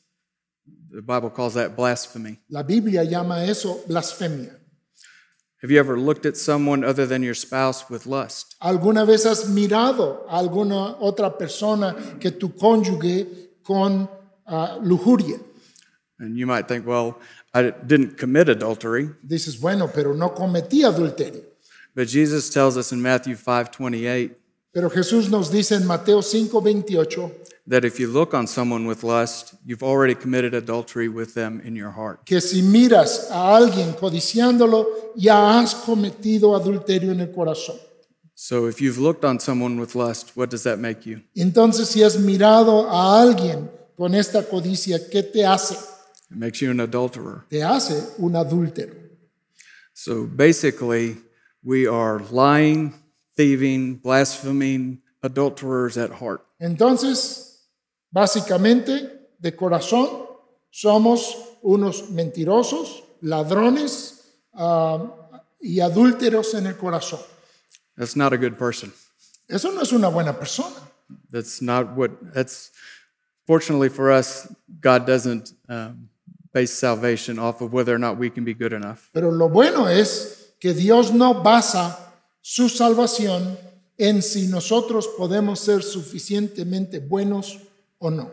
The 0.91 1.01
Bible 1.01 1.29
calls 1.29 1.53
that 1.53 1.75
blasphemy. 1.77 2.39
La 2.49 2.63
Biblia 2.63 3.03
llama 3.05 3.45
eso 3.45 3.81
blasfemia. 3.87 4.59
Have 5.65 5.71
you 5.71 5.79
ever 5.79 5.97
looked 5.97 6.27
at 6.27 6.37
someone 6.37 6.83
other 6.83 7.07
than 7.07 7.23
your 7.23 7.33
spouse 7.33 7.89
with 7.89 8.05
lust? 8.05 8.55
¿Alguna 8.61 9.03
vez 9.03 9.25
has 9.25 9.49
mirado 9.49 10.23
a 10.29 10.37
alguna 10.37 10.95
otra 11.01 11.35
persona 11.35 11.95
que 12.19 12.29
tu 12.29 12.49
cónyuge 12.49 13.25
con 13.63 14.07
ah, 14.45 14.77
lujuria? 14.79 15.39
And 16.19 16.37
you 16.37 16.45
might 16.45 16.67
think, 16.67 16.85
well, 16.85 17.17
I 17.51 17.71
didn't 17.71 18.15
commit 18.15 18.47
adultery. 18.47 19.09
Dices, 19.25 19.59
bueno, 19.59 19.87
pero 19.91 20.13
no 20.13 20.29
cometí 20.35 20.83
adulterio. 20.83 21.41
But 21.95 22.09
Jesus 22.09 22.47
tells 22.51 22.77
us 22.77 22.91
in 22.91 23.01
Matthew 23.01 23.35
5 23.35 23.79
28 23.79 24.35
Pero 24.71 24.91
Jesús 24.91 25.31
nos 25.31 25.49
dice 25.49 25.77
en 25.77 25.87
Mateo 25.87 26.19
5:28 26.19 27.31
that 27.67 27.83
if 27.83 27.99
you 27.99 28.07
look 28.07 28.33
on 28.33 28.47
someone 28.47 28.85
with 28.85 29.03
lust, 29.03 29.55
you've 29.65 29.83
already 29.83 30.13
committed 30.13 30.53
adultery 30.53 31.07
with 31.09 31.33
them 31.33 31.61
in 31.65 31.75
your 31.75 31.91
heart. 31.91 32.25
que 32.25 32.39
si 32.39 32.61
miras 32.61 33.29
a 33.31 33.55
alguien 33.57 33.93
codiciándolo, 33.93 34.85
ya 35.15 35.59
has 35.59 35.73
cometido 35.73 36.55
adulterio 36.55 37.11
en 37.11 37.21
el 37.21 37.27
corazón. 37.27 37.77
So 38.35 38.67
if 38.67 38.81
you've 38.81 38.97
looked 38.97 39.23
on 39.23 39.39
someone 39.39 39.79
with 39.79 39.95
lust, 39.95 40.35
what 40.35 40.49
does 40.49 40.63
that 40.63 40.77
make 40.77 41.05
you? 41.05 41.21
Entonces, 41.35 41.87
si 41.87 42.03
has 42.03 42.17
mirado 42.17 42.85
a 42.89 43.21
alguien 43.21 43.69
con 43.97 44.13
esta 44.13 44.43
codicia, 44.43 44.99
¿qué 45.09 45.23
te 45.23 45.45
hace? 45.45 45.75
It 46.29 46.37
makes 46.37 46.61
you 46.61 46.69
an 46.69 46.81
adulterer. 46.81 47.45
Te 47.49 47.63
hace 47.63 48.13
un 48.19 48.33
adúltero. 48.35 48.93
So 49.93 50.25
basically, 50.25 51.17
we 51.63 51.87
are 51.87 52.19
lying, 52.29 52.93
thieving, 53.37 53.95
blaspheming 53.95 55.01
adulterers 55.23 55.97
at 55.97 56.11
heart. 56.11 56.45
Entonces, 56.59 57.54
básicamente, 58.15 59.27
de 59.37 59.55
corazón, 59.57 60.07
somos 60.71 61.35
unos 61.61 62.09
mentirosos, 62.11 63.03
ladrones 63.19 64.31
ah, 64.53 65.03
y 65.59 65.81
adúlteros 65.81 66.53
en 66.53 66.67
el 66.67 66.77
corazón. 66.77 67.19
That's 67.97 68.15
not 68.15 68.31
a 68.31 68.37
good 68.37 68.57
person. 68.57 68.93
Eso 69.49 69.69
no 69.71 69.81
es 69.81 69.91
una 69.91 70.07
buena 70.07 70.39
persona. 70.39 70.75
That's 71.29 71.61
not 71.61 71.97
what, 71.97 72.11
that's, 72.33 72.71
fortunately 73.45 73.89
for 73.89 74.11
us, 74.11 74.47
God 74.79 75.05
doesn't 75.05 75.51
um, 75.67 76.09
base 76.53 76.71
salvation 76.71 77.37
off 77.37 77.59
of 77.59 77.73
whether 77.73 77.93
or 77.93 77.99
not 77.99 78.17
we 78.17 78.29
can 78.29 78.45
be 78.45 78.53
good 78.53 78.71
enough. 78.71 79.09
Pero 79.13 79.29
lo 79.29 79.49
bueno 79.49 79.87
es 79.87 80.53
que 80.61 80.73
Dios 80.73 81.11
no 81.11 81.43
basa 81.43 81.97
su 82.41 82.69
salvación 82.69 83.57
en 83.97 84.21
si 84.21 84.47
nosotros 84.47 85.09
podemos 85.17 85.59
ser 85.59 85.83
suficientemente 85.83 86.99
buenos 86.99 87.59
o 87.99 88.09
no. 88.09 88.31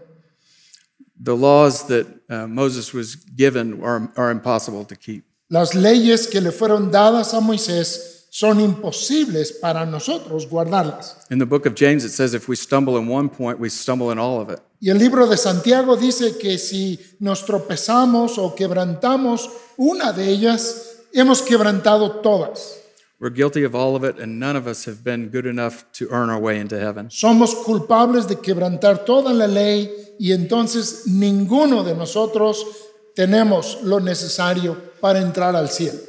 The 1.19 1.37
laws 1.37 1.87
that 1.87 2.07
uh, 2.29 2.47
Moses 2.49 2.93
was 2.93 3.15
given 3.15 3.83
are, 3.83 4.13
are 4.17 4.31
impossible 4.31 4.85
to 4.87 4.97
keep. 4.97 5.25
Las 5.49 5.75
leyes 5.75 6.27
que 6.27 6.41
le 6.41 6.51
fueron 6.51 6.91
dadas 6.91 7.35
a 7.35 7.41
Moisés 7.41 8.27
son 8.31 8.61
imposibles 8.61 9.53
para 9.53 9.85
nosotros 9.85 10.49
guardarlas. 10.49 11.27
In 11.31 11.39
the 11.39 11.45
book 11.45 11.67
of 11.67 11.75
James, 11.75 12.05
it 12.05 12.11
says 12.11 12.33
if 12.35 12.49
we 12.49 12.57
stumble 12.57 12.97
in 12.97 13.07
one 13.07 13.29
point, 13.29 13.61
we 13.61 13.69
stumble 13.69 14.11
in 14.11 14.19
all 14.19 14.41
of 14.41 14.49
it. 14.49 14.61
Y 14.81 14.91
el 14.91 14.99
libro 14.99 15.27
de 15.27 15.37
Santiago 15.37 15.97
dice 15.97 16.39
que 16.39 16.59
si 16.59 16.99
nos 17.21 17.45
tropezamos 17.45 18.39
o 18.39 18.55
quebrantamos 18.55 19.49
una 19.77 20.13
de 20.13 20.29
ellas, 20.29 21.05
hemos 21.13 21.43
quebrantado 21.43 22.23
todas. 22.23 22.82
We're 23.23 23.31
guilty 23.31 23.63
of 23.63 23.77
all 23.77 23.95
of 23.95 24.03
it, 24.03 24.19
and 24.19 24.41
none 24.41 24.57
of 24.57 24.67
us 24.67 24.85
have 24.87 25.05
been 25.05 25.29
good 25.29 25.47
enough 25.47 25.85
to 25.93 26.09
earn 26.11 26.29
our 26.29 26.41
way 26.41 26.59
into 26.59 26.77
heaven. 26.77 27.09
Somos 27.09 27.55
culpables 27.55 28.27
de 28.27 28.35
quebrantar 28.35 29.05
toda 29.07 29.33
la 29.33 29.47
ley 29.47 29.89
y 30.19 30.33
entonces 30.33 31.07
ninguno 31.07 31.85
de 31.85 31.95
nosotros 31.95 32.67
tenemos 33.15 33.81
lo 33.85 34.01
necesario 34.01 34.77
para 35.01 35.21
entrar 35.21 35.55
al 35.55 35.69
cielo. 35.69 36.01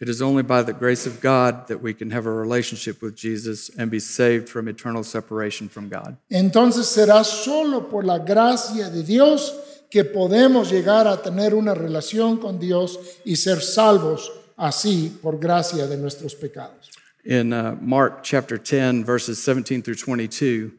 It 0.00 0.08
is 0.08 0.22
only 0.22 0.42
by 0.42 0.62
the 0.62 0.72
grace 0.72 1.06
of 1.06 1.20
God 1.20 1.66
that 1.68 1.82
we 1.82 1.92
can 1.92 2.10
have 2.10 2.24
a 2.24 2.32
relationship 2.32 3.02
with 3.02 3.14
Jesus 3.14 3.70
and 3.76 3.90
be 3.90 4.00
saved 4.00 4.48
from 4.48 4.66
eternal 4.66 5.04
separation 5.04 5.68
from 5.68 5.90
God. 5.90 6.16
Entonces 6.30 6.86
será 6.86 7.22
solo 7.22 7.90
por 7.90 8.02
la 8.02 8.16
gracia 8.16 8.88
de 8.88 9.02
Dios 9.02 9.54
que 9.90 10.04
podemos 10.04 10.70
llegar 10.70 11.06
a 11.06 11.20
tener 11.20 11.54
una 11.54 11.74
relación 11.74 12.38
con 12.38 12.58
Dios 12.58 12.98
y 13.26 13.36
ser 13.36 13.60
salvos 13.60 14.32
así 14.56 15.12
por 15.22 15.38
gracia 15.38 15.86
de 15.86 15.96
nuestros 15.96 16.34
pecados. 16.34 16.90
In 17.24 17.52
uh, 17.52 17.76
Mark 17.80 18.22
chapter 18.22 18.56
10, 18.56 19.04
verses 19.04 19.38
17 19.42 19.82
through 19.82 19.96
22, 19.96 20.72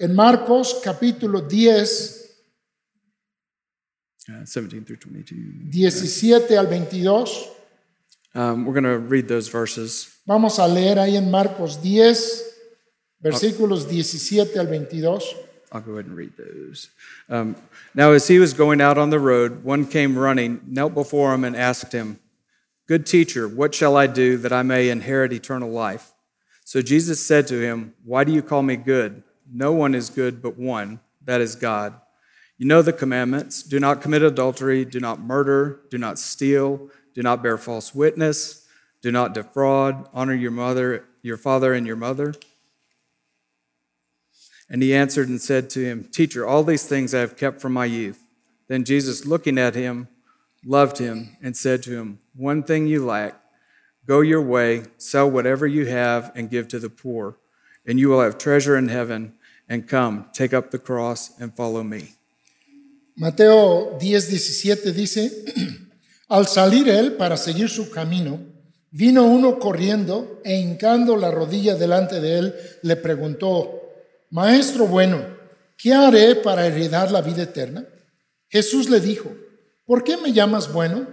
En 0.00 0.14
Marcos 0.14 0.80
capítulo 0.82 1.40
10, 1.40 2.30
uh, 4.28 4.44
17 4.44 4.84
through 4.84 4.96
22, 4.96 5.70
17 5.70 6.56
al 6.56 6.66
22, 6.66 7.48
um, 8.34 8.66
we're 8.66 8.74
going 8.74 8.82
to 8.82 8.98
read 8.98 9.28
those 9.28 9.48
verses. 9.48 10.18
vamos 10.26 10.58
a 10.58 10.66
leer 10.66 10.98
ahí 10.98 11.16
en 11.16 11.30
Marcos 11.30 11.80
10, 11.80 12.42
versículos 13.22 13.88
17 13.88 14.58
al 14.58 14.66
22. 14.66 15.36
I'll 15.72 15.80
go 15.80 15.92
ahead 15.92 16.06
and 16.06 16.16
read 16.16 16.32
those. 16.36 16.90
Um, 17.28 17.56
now, 17.94 18.12
as 18.12 18.28
he 18.28 18.38
was 18.38 18.52
going 18.52 18.80
out 18.80 18.98
on 18.98 19.10
the 19.10 19.18
road, 19.18 19.64
one 19.64 19.86
came 19.86 20.16
running, 20.16 20.60
knelt 20.66 20.94
before 20.94 21.34
him, 21.34 21.44
and 21.44 21.56
asked 21.56 21.92
him, 21.92 22.18
Good 22.86 23.06
teacher, 23.06 23.48
what 23.48 23.74
shall 23.74 23.96
I 23.96 24.06
do 24.06 24.36
that 24.38 24.52
I 24.52 24.62
may 24.62 24.90
inherit 24.90 25.32
eternal 25.32 25.70
life? 25.70 26.12
So 26.64 26.82
Jesus 26.82 27.24
said 27.24 27.46
to 27.48 27.60
him, 27.60 27.94
Why 28.04 28.24
do 28.24 28.32
you 28.32 28.42
call 28.42 28.62
me 28.62 28.76
good? 28.76 29.22
No 29.50 29.72
one 29.72 29.94
is 29.94 30.10
good 30.10 30.42
but 30.42 30.58
one, 30.58 31.00
that 31.24 31.40
is 31.40 31.54
God. 31.56 31.94
You 32.58 32.66
know 32.66 32.82
the 32.82 32.92
commandments 32.92 33.62
do 33.62 33.80
not 33.80 34.02
commit 34.02 34.22
adultery, 34.22 34.84
do 34.84 35.00
not 35.00 35.20
murder, 35.20 35.80
do 35.90 35.98
not 35.98 36.18
steal, 36.18 36.90
do 37.14 37.22
not 37.22 37.42
bear 37.42 37.58
false 37.58 37.94
witness, 37.94 38.66
do 39.02 39.10
not 39.10 39.34
defraud, 39.34 40.08
honor 40.12 40.34
your 40.34 40.50
mother, 40.50 41.04
your 41.22 41.36
father 41.36 41.72
and 41.72 41.86
your 41.86 41.96
mother. 41.96 42.34
And 44.68 44.82
he 44.82 44.94
answered 44.94 45.28
and 45.28 45.40
said 45.40 45.70
to 45.70 45.84
him, 45.84 46.04
Teacher, 46.04 46.46
all 46.46 46.62
these 46.62 46.86
things 46.86 47.14
I 47.14 47.20
have 47.20 47.36
kept 47.36 47.60
from 47.60 47.72
my 47.72 47.84
youth. 47.84 48.24
Then 48.68 48.84
Jesus, 48.84 49.26
looking 49.26 49.58
at 49.58 49.74
him, 49.74 50.08
loved 50.64 50.98
him 50.98 51.36
and 51.42 51.56
said 51.56 51.82
to 51.84 51.92
him, 51.92 52.18
One 52.36 52.62
thing 52.62 52.86
you 52.86 53.04
lack. 53.04 53.40
Go 54.06 54.20
your 54.20 54.42
way, 54.42 54.82
sell 54.98 55.30
whatever 55.30 55.66
you 55.66 55.86
have, 55.86 56.32
and 56.34 56.50
give 56.50 56.68
to 56.68 56.78
the 56.78 56.90
poor, 56.90 57.38
and 57.86 57.98
you 57.98 58.10
will 58.10 58.20
have 58.20 58.36
treasure 58.36 58.76
in 58.76 58.88
heaven. 58.88 59.34
And 59.66 59.88
come, 59.88 60.26
take 60.34 60.52
up 60.52 60.70
the 60.70 60.78
cross 60.78 61.32
and 61.40 61.54
follow 61.56 61.82
me. 61.82 62.16
Mateo 63.16 63.96
10, 63.98 64.28
17 64.28 64.92
dice, 64.92 65.30
al 66.28 66.46
salir 66.46 66.88
él 66.88 67.16
para 67.16 67.36
seguir 67.36 67.70
su 67.70 67.90
camino, 67.90 68.40
vino 68.90 69.24
uno 69.24 69.58
corriendo 69.58 70.40
e 70.44 70.56
hincando 70.56 71.16
la 71.16 71.30
rodilla 71.30 71.76
delante 71.76 72.20
de 72.20 72.38
él, 72.38 72.54
le 72.82 72.96
preguntó, 72.96 73.80
Maestro 74.30 74.86
bueno, 74.86 75.24
¿qué 75.78 75.94
haré 75.94 76.34
para 76.34 76.66
heredar 76.66 77.10
la 77.10 77.22
vida 77.22 77.44
eterna? 77.44 77.86
Jesús 78.48 78.90
le 78.90 79.00
dijo, 79.00 79.32
¿por 79.86 80.04
qué 80.04 80.16
me 80.16 80.32
llamas 80.32 80.72
bueno? 80.72 81.06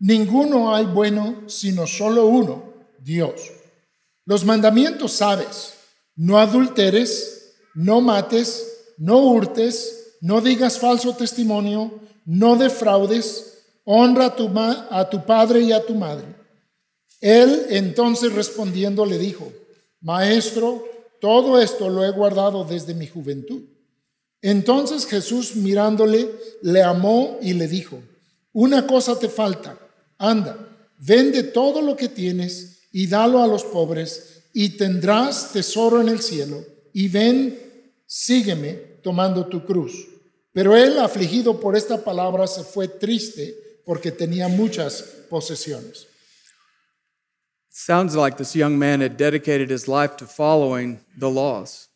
Ninguno 0.00 0.74
hay 0.74 0.86
bueno 0.86 1.42
sino 1.46 1.86
solo 1.86 2.26
uno, 2.26 2.72
Dios. 2.98 3.52
Los 4.24 4.44
mandamientos 4.44 5.12
sabes, 5.12 5.74
no 6.16 6.38
adulteres, 6.38 7.54
no 7.74 8.00
mates, 8.00 8.94
no 8.96 9.18
hurtes, 9.18 10.16
no 10.20 10.40
digas 10.40 10.78
falso 10.78 11.14
testimonio, 11.14 11.92
no 12.24 12.56
defraudes, 12.56 13.58
honra 13.84 14.26
a 14.26 14.36
tu, 14.36 14.50
a 14.56 15.10
tu 15.10 15.24
padre 15.24 15.60
y 15.60 15.72
a 15.72 15.84
tu 15.84 15.94
madre. 15.94 16.26
Él 17.20 17.66
entonces 17.70 18.32
respondiendo 18.32 19.04
le 19.04 19.18
dijo, 19.18 19.52
Maestro, 20.00 20.82
todo 21.20 21.60
esto 21.60 21.90
lo 21.90 22.04
he 22.04 22.10
guardado 22.10 22.64
desde 22.64 22.94
mi 22.94 23.06
juventud. 23.06 23.62
Entonces 24.40 25.06
Jesús 25.06 25.56
mirándole, 25.56 26.30
le 26.62 26.82
amó 26.82 27.38
y 27.42 27.52
le 27.52 27.68
dijo, 27.68 28.00
una 28.52 28.86
cosa 28.86 29.18
te 29.18 29.28
falta, 29.28 29.78
anda, 30.20 30.56
vende 30.98 31.42
todo 31.42 31.80
lo 31.80 31.96
que 31.96 32.08
tienes 32.08 32.82
y 32.92 33.06
dalo 33.06 33.42
a 33.42 33.46
los 33.46 33.64
pobres 33.64 34.42
y 34.52 34.76
tendrás 34.76 35.52
tesoro 35.52 36.00
en 36.00 36.08
el 36.08 36.20
cielo 36.20 36.62
y 36.92 37.08
ven, 37.08 37.58
sígueme 38.06 38.72
tomando 39.02 39.46
tu 39.46 39.64
cruz. 39.64 40.06
Pero 40.52 40.76
él, 40.76 40.98
afligido 40.98 41.58
por 41.58 41.76
esta 41.76 42.04
palabra, 42.04 42.46
se 42.46 42.64
fue 42.64 42.86
triste 42.88 43.56
porque 43.84 44.12
tenía 44.12 44.48
muchas 44.48 45.02
posesiones. 45.30 46.06
Sounds 47.70 48.14
like 48.14 48.36
this 48.36 48.54
young 48.54 48.76
man 48.76 49.00
had 49.00 49.16
dedicated 49.16 49.70
his 49.70 49.88
life 49.88 50.16
to 50.16 50.26
following 50.26 51.00
the 51.18 51.30
laws. 51.30 51.88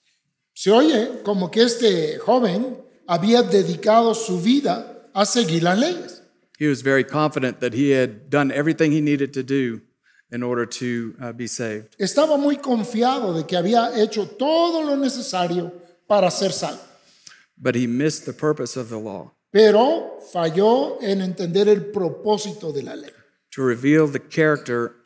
Se 0.54 0.70
oye 0.70 1.22
como 1.24 1.50
que 1.50 1.62
este 1.62 2.18
joven 2.18 2.78
había 3.06 3.42
dedicado 3.42 4.14
su 4.14 4.40
vida 4.40 5.10
a 5.12 5.26
seguir 5.26 5.64
las 5.64 5.78
leyes. 5.78 6.23
He 6.58 6.66
was 6.66 6.82
very 6.82 7.04
confident 7.04 7.60
that 7.60 7.74
he 7.74 7.90
had 7.90 8.30
done 8.30 8.52
everything 8.52 8.92
he 8.92 9.00
needed 9.00 9.32
to 9.34 9.42
do 9.42 9.80
in 10.30 10.42
order 10.42 10.66
to 10.66 11.14
uh, 11.20 11.32
be 11.32 11.46
saved. 11.46 11.96
Estaba 11.98 12.38
muy 12.38 12.56
confiado 12.56 13.34
de 13.34 13.44
que 13.44 13.56
había 13.56 13.96
hecho 13.96 14.26
todo 14.26 14.82
lo 14.82 14.96
necesario 14.96 15.72
para 16.08 16.30
ser 16.30 16.50
salvo, 16.50 16.80
But 17.56 17.74
he 17.74 17.86
missed 17.86 18.24
the 18.26 18.32
purpose 18.32 18.76
of 18.76 18.88
the 18.88 18.98
law. 18.98 19.32
Pero 19.52 20.18
falló 20.32 21.00
en 21.00 21.20
entender 21.20 21.68
el 21.68 21.92
propósito 21.92 22.72
de 22.72 22.82
la 22.82 22.94
ley, 22.94 23.10
to 23.52 23.62
reveal 23.62 24.06
the 24.08 24.18
character 24.18 24.96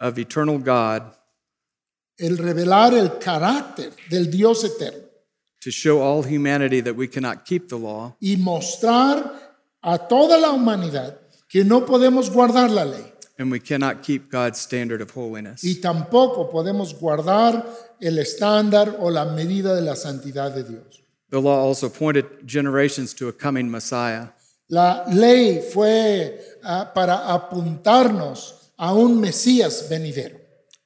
of 0.00 0.18
eternal 0.18 0.58
God, 0.58 1.12
el 2.18 2.36
revelar 2.36 2.94
el 2.94 3.18
carácter 3.18 3.92
del 4.08 4.30
Dios 4.30 4.64
eterno. 4.64 5.08
To 5.62 5.70
show 5.70 6.00
all 6.00 6.22
humanity 6.22 6.80
that 6.80 6.96
we 6.96 7.06
cannot 7.06 7.44
keep 7.44 7.68
the 7.68 7.76
law, 7.76 8.16
y 8.20 8.36
mostrar 8.36 9.49
a 9.82 9.98
toda 9.98 10.38
la 10.38 10.50
humanidad 10.52 11.18
que 11.48 11.64
no 11.64 11.84
podemos 11.86 12.30
guardar 12.30 12.70
la 12.70 12.84
ley 12.84 13.04
and 13.38 13.50
we 13.50 13.58
cannot 13.58 14.02
keep 14.02 14.30
God's 14.30 14.58
standard 14.60 15.00
of 15.00 15.10
holiness. 15.16 15.62
y 15.64 15.80
tampoco 15.80 16.50
podemos 16.50 16.94
guardar 16.94 17.64
el 18.00 18.18
estándar 18.18 18.96
o 19.00 19.10
la 19.10 19.24
medida 19.24 19.74
de 19.74 19.80
la 19.82 19.94
santidad 19.96 20.52
de 20.54 20.62
Dios. 20.64 21.02
The 21.30 21.40
law 21.40 21.64
also 21.66 21.88
pointed 21.88 22.24
generations 22.46 23.14
to 23.14 23.28
a 23.28 23.32
coming 23.32 23.70
Messiah. 23.70 24.28
La 24.68 25.04
ley 25.08 25.60
fue 25.72 26.38
ah, 26.64 26.92
para 26.94 27.32
apuntarnos 27.32 28.72
a 28.76 28.92
un 28.94 29.20
Mesías 29.20 29.88
venidero. 29.88 30.38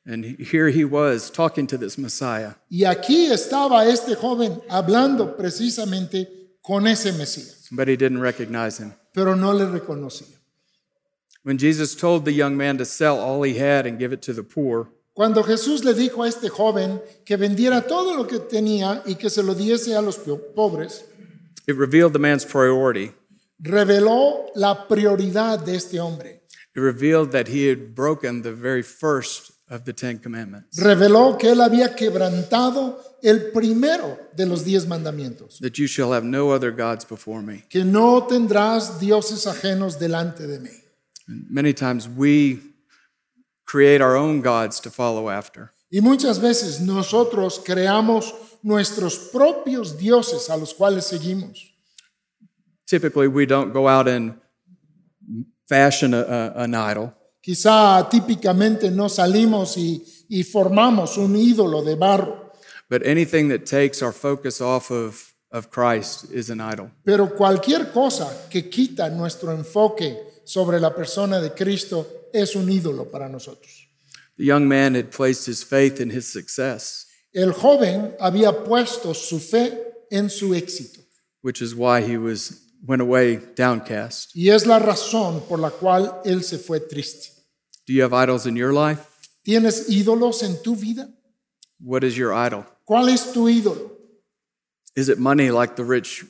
And 0.07 0.25
he- 0.25 0.45
here 0.45 0.69
he 0.69 0.85
was 0.85 1.31
talking 1.31 1.67
to 1.69 1.79
this 1.79 1.97
Messiah. 1.97 2.55
Y 2.71 2.85
aquí 2.85 3.27
estaba 3.27 3.87
este 3.87 4.15
joven 4.15 4.61
hablando 4.69 5.37
precisamente 5.37 6.29
con 6.63 6.87
ese 6.87 7.13
Mesías, 7.13 7.54
but 7.73 7.89
he 7.89 7.97
didn't 7.97 8.21
recognize 8.21 8.79
him. 8.79 8.95
pero 9.13 9.35
no 9.35 9.53
le 9.53 9.67
reconocía. 9.67 10.27
When 11.43 11.59
Jesus 11.59 11.95
told 11.95 12.25
the 12.25 12.33
young 12.33 12.57
man 12.57 12.79
to 12.79 12.85
sell 12.85 13.19
all 13.19 13.43
he 13.43 13.59
had 13.59 13.87
and 13.87 13.99
give 13.99 14.13
it 14.13 14.23
to 14.23 14.33
the 14.33 14.43
poor, 14.43 14.89
Cuando 15.15 15.43
Jesús 15.45 15.85
le 15.85 15.95
dijo 15.95 16.25
a 16.25 16.29
este 16.29 16.49
joven 16.49 17.01
que 17.25 17.37
vendiera 17.37 17.87
todo 17.87 18.17
lo 18.17 18.25
que 18.27 18.41
tenía 18.41 19.03
y 19.07 19.15
que 19.15 19.31
se 19.31 19.43
lo 19.43 19.55
diese 19.55 19.95
a 19.95 20.01
los 20.03 20.19
pobres, 20.57 21.05
it 21.69 21.77
revealed 21.77 22.13
the 22.13 22.19
man's 22.19 22.45
priority. 22.45 23.13
reveló 23.61 24.47
la 24.57 24.89
prioridad 24.89 25.65
de 25.65 25.77
este 25.77 26.01
hombre. 26.01 26.41
It 26.75 26.81
revealed 26.81 27.31
that 27.31 27.47
he 27.49 27.69
had 27.69 27.95
broken 27.95 28.43
the 28.43 28.53
very 28.53 28.83
first 28.83 29.53
of 29.71 29.85
the 29.85 29.93
Ten 29.93 30.19
Commandments 30.19 30.79
Reveló 30.79 31.39
que 31.39 31.51
él 31.51 31.61
había 31.63 31.95
quebrantado 31.97 32.99
el 33.23 33.51
primero 33.53 34.19
de 34.37 34.45
los 34.47 34.65
diez 34.65 34.87
mandamientos, 34.87 35.59
that 35.61 35.79
you 35.79 35.87
shall 35.87 36.13
have 36.13 36.25
no 36.25 36.51
other 36.51 36.71
gods 36.71 37.05
before 37.05 37.41
me. 37.43 37.63
que 37.71 37.85
no 37.85 38.27
tendrás 38.27 39.01
dioses 39.01 39.47
ajenos 39.47 39.99
delante 39.99 40.47
de 40.47 40.59
mí. 40.61 40.71
And 41.27 41.47
many 41.49 41.73
times 41.73 42.07
we 42.07 42.61
create 43.65 44.03
our 44.03 44.15
own 44.15 44.43
gods 44.43 44.79
to 44.81 44.91
follow 44.91 45.31
after. 45.31 45.71
Y 45.91 46.01
muchas 46.01 46.39
veces 46.41 46.81
nosotros 46.81 47.61
creamos 47.65 48.35
nuestros 48.63 49.17
propios 49.33 49.97
dioses 49.97 50.51
a 50.51 50.57
los 50.57 50.75
cuales 50.75 51.07
seguimos. 51.07 51.71
Typically, 52.87 53.27
we 53.29 53.47
don't 53.47 53.73
go 53.73 53.89
out 53.89 54.07
and 54.07 54.35
fashion 55.69 56.13
a, 56.13 56.21
a- 56.21 56.63
an 56.65 56.75
idol. 56.75 57.15
Quizá 57.45 58.09
típicamente 58.11 58.91
no 58.91 59.11
salimos 59.11 59.77
y, 59.77 60.03
y 60.31 60.43
formamos 60.45 61.19
un 61.19 61.37
ídolo 61.37 61.83
de 61.83 61.95
barro, 61.95 62.53
But 62.89 63.07
anything 63.07 63.49
that 63.51 63.67
takes 63.67 64.01
our 64.03 64.13
focus 64.13 64.61
off 64.63 64.91
of, 64.91 65.35
of 65.51 65.69
Christ 65.71 66.33
is 66.33 66.49
an 66.49 66.61
idol. 66.61 66.91
pero 67.05 67.35
cualquier 67.37 67.93
cosa 67.93 68.47
que 68.49 68.71
quita 68.71 69.11
nuestro 69.11 69.53
enfoque 69.53 70.17
sobre 70.45 70.81
la 70.81 70.95
persona 70.95 71.41
de 71.41 71.51
Cristo 71.51 72.07
es 72.33 72.57
un 72.57 72.71
ídolo 72.71 73.11
para 73.11 73.29
nosotros. 73.29 73.89
The 74.39 74.45
young 74.45 74.67
man 74.67 74.95
had 74.95 75.11
placed 75.11 75.47
his 75.47 75.63
faith 75.63 76.01
in 76.01 76.11
his 76.11 76.27
success, 76.27 77.07
El 77.35 77.53
joven 77.53 78.15
había 78.21 78.65
puesto 78.65 79.13
su 79.13 79.39
fe 79.39 79.79
en 80.11 80.31
su 80.31 80.55
éxito 80.55 81.01
which 81.43 81.61
is 81.61 81.75
why 81.75 82.01
he 82.01 82.17
was 82.17 82.63
went 82.87 83.03
away 83.03 83.39
downcast. 83.55 84.31
y 84.35 84.49
es 84.49 84.65
la 84.67 84.79
razón 84.79 85.43
por 85.47 85.59
la 85.59 85.69
cual 85.71 86.21
él 86.25 86.43
se 86.43 86.57
fue 86.59 86.81
triste. 86.81 87.34
Do 87.87 87.93
you 87.93 88.03
have 88.03 88.13
idols 88.13 88.47
in 88.47 88.57
your 88.57 88.73
life? 88.73 89.07
¿Tienes 89.47 89.89
ídolos 89.91 90.43
en 90.43 90.63
tu 90.63 90.75
vida? 90.75 91.09
What 91.79 92.03
is 92.03 92.17
your 92.17 92.33
idol? 92.33 92.65
¿Cuál 92.89 93.09
es 93.09 93.33
tu 93.33 93.47
ídolo? 93.49 93.91
Is 94.97 95.09
it 95.09 95.19
money 95.19 95.51
like 95.51 95.77
the 95.77 95.85
rich 95.85 96.25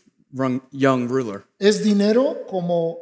young 0.73 1.09
ruler? 1.09 1.45
¿Es 1.61 1.83
dinero 1.83 2.45
como 2.49 2.99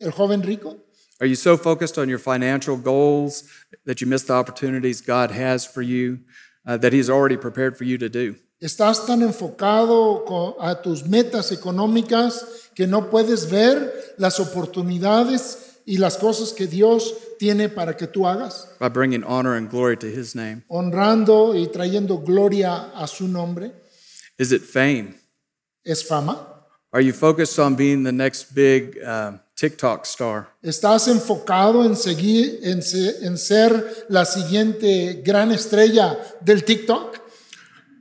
el 0.00 0.12
joven 0.12 0.42
rico? 0.42 0.76
Are 1.20 1.26
you 1.26 1.34
so 1.34 1.56
focused 1.56 1.98
on 1.98 2.08
your 2.08 2.18
financial 2.18 2.76
goals 2.76 3.44
that 3.84 4.00
you 4.00 4.06
miss 4.06 4.22
the 4.22 4.34
opportunities 4.34 5.00
God 5.00 5.32
has 5.32 5.66
for 5.66 5.82
you 5.82 6.20
uh, 6.64 6.76
that 6.76 6.92
He's 6.92 7.10
already 7.10 7.36
prepared 7.36 7.76
for 7.76 7.84
you 7.84 7.98
to 7.98 8.08
do? 8.08 8.36
¿Estás 8.62 9.06
tan 9.06 9.22
enfocado 9.22 10.56
a 10.60 10.82
tus 10.82 11.04
metas 11.04 11.52
económicas 11.52 12.70
que 12.74 12.86
no 12.86 13.08
puedes 13.10 13.50
ver 13.50 13.92
las 14.18 14.38
oportunidades 14.38 15.67
y 15.88 15.96
las 15.96 16.18
cosas 16.18 16.52
que 16.52 16.66
Dios 16.66 17.14
tiene 17.38 17.70
para 17.70 17.96
que 17.96 18.06
tú 18.06 18.26
hagas? 18.26 18.68
By 18.78 18.90
bringing 18.90 19.24
honor 19.24 19.54
and 19.56 19.70
glory 19.70 19.96
to 19.96 20.06
His 20.06 20.34
name? 20.34 20.62
Honrando 20.68 21.54
y 21.56 21.66
trayendo 21.68 22.18
gloria 22.22 22.92
a 22.94 23.06
su 23.06 23.26
nombre. 23.26 23.72
Is 24.38 24.52
it 24.52 24.62
fame? 24.62 25.14
¿Es 25.84 26.06
fama? 26.06 26.46
Are 26.92 27.00
you 27.02 27.12
focused 27.12 27.58
on 27.58 27.74
being 27.74 28.02
the 28.04 28.12
next 28.12 28.54
big 28.54 28.98
uh, 29.02 29.38
TikTok 29.56 30.04
star? 30.06 30.48
¿Estás 30.62 31.08
enfocado 31.08 31.84
en 31.84 31.96
seguir, 31.96 32.60
en, 32.62 32.82
se- 32.82 33.24
en 33.24 33.36
ser 33.38 34.06
la 34.10 34.24
siguiente 34.24 35.22
gran 35.24 35.50
estrella 35.50 36.18
del 36.44 36.64
TikTok? 36.64 37.18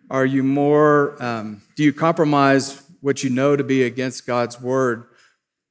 Are 0.09 0.25
you 0.25 0.43
more, 0.43 1.15
um, 1.21 1.61
do 1.75 1.83
you 1.83 1.91
compromise 1.93 2.81
what 3.01 3.23
you 3.23 3.29
know 3.29 3.55
to 3.57 3.63
be 3.63 3.83
against 3.83 4.25
God's 4.25 4.59
word 4.61 5.03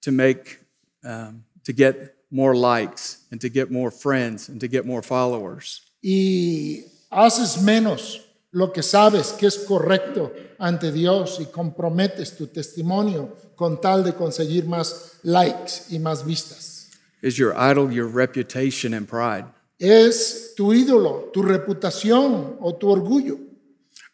to 0.02 0.12
make, 0.12 0.58
um, 1.04 1.44
to 1.66 1.72
get 1.72 2.16
more 2.30 2.56
likes 2.56 3.18
and 3.30 3.40
to 3.40 3.48
get 3.48 3.70
more 3.70 3.90
friends 3.90 4.48
and 4.48 4.58
to 4.60 4.66
get 4.66 4.86
more 4.86 5.02
followers? 5.02 5.82
y 6.02 6.84
haces 7.10 7.60
menos 7.62 8.20
lo 8.52 8.72
que 8.72 8.82
sabes 8.82 9.32
que 9.32 9.48
es 9.48 9.58
correcto 9.58 10.32
ante 10.58 10.92
Dios 10.92 11.38
y 11.40 11.46
comprometes 11.46 12.36
tu 12.36 12.46
testimonio 12.46 13.36
con 13.56 13.80
tal 13.80 14.04
de 14.04 14.12
conseguir 14.12 14.66
más 14.66 15.18
likes 15.24 15.86
y 15.90 15.98
más 15.98 16.24
vistas. 16.24 16.90
Is 17.22 17.36
your 17.36 17.54
idol 17.54 17.90
your 17.92 18.06
reputation 18.06 18.94
and 18.94 19.08
pride? 19.08 19.46
Es 19.78 20.54
tu 20.56 20.72
ídolo, 20.72 21.30
tu 21.32 21.42
reputación 21.42 22.56
o 22.60 22.72
tu 22.74 22.88
orgullo. 22.88 23.38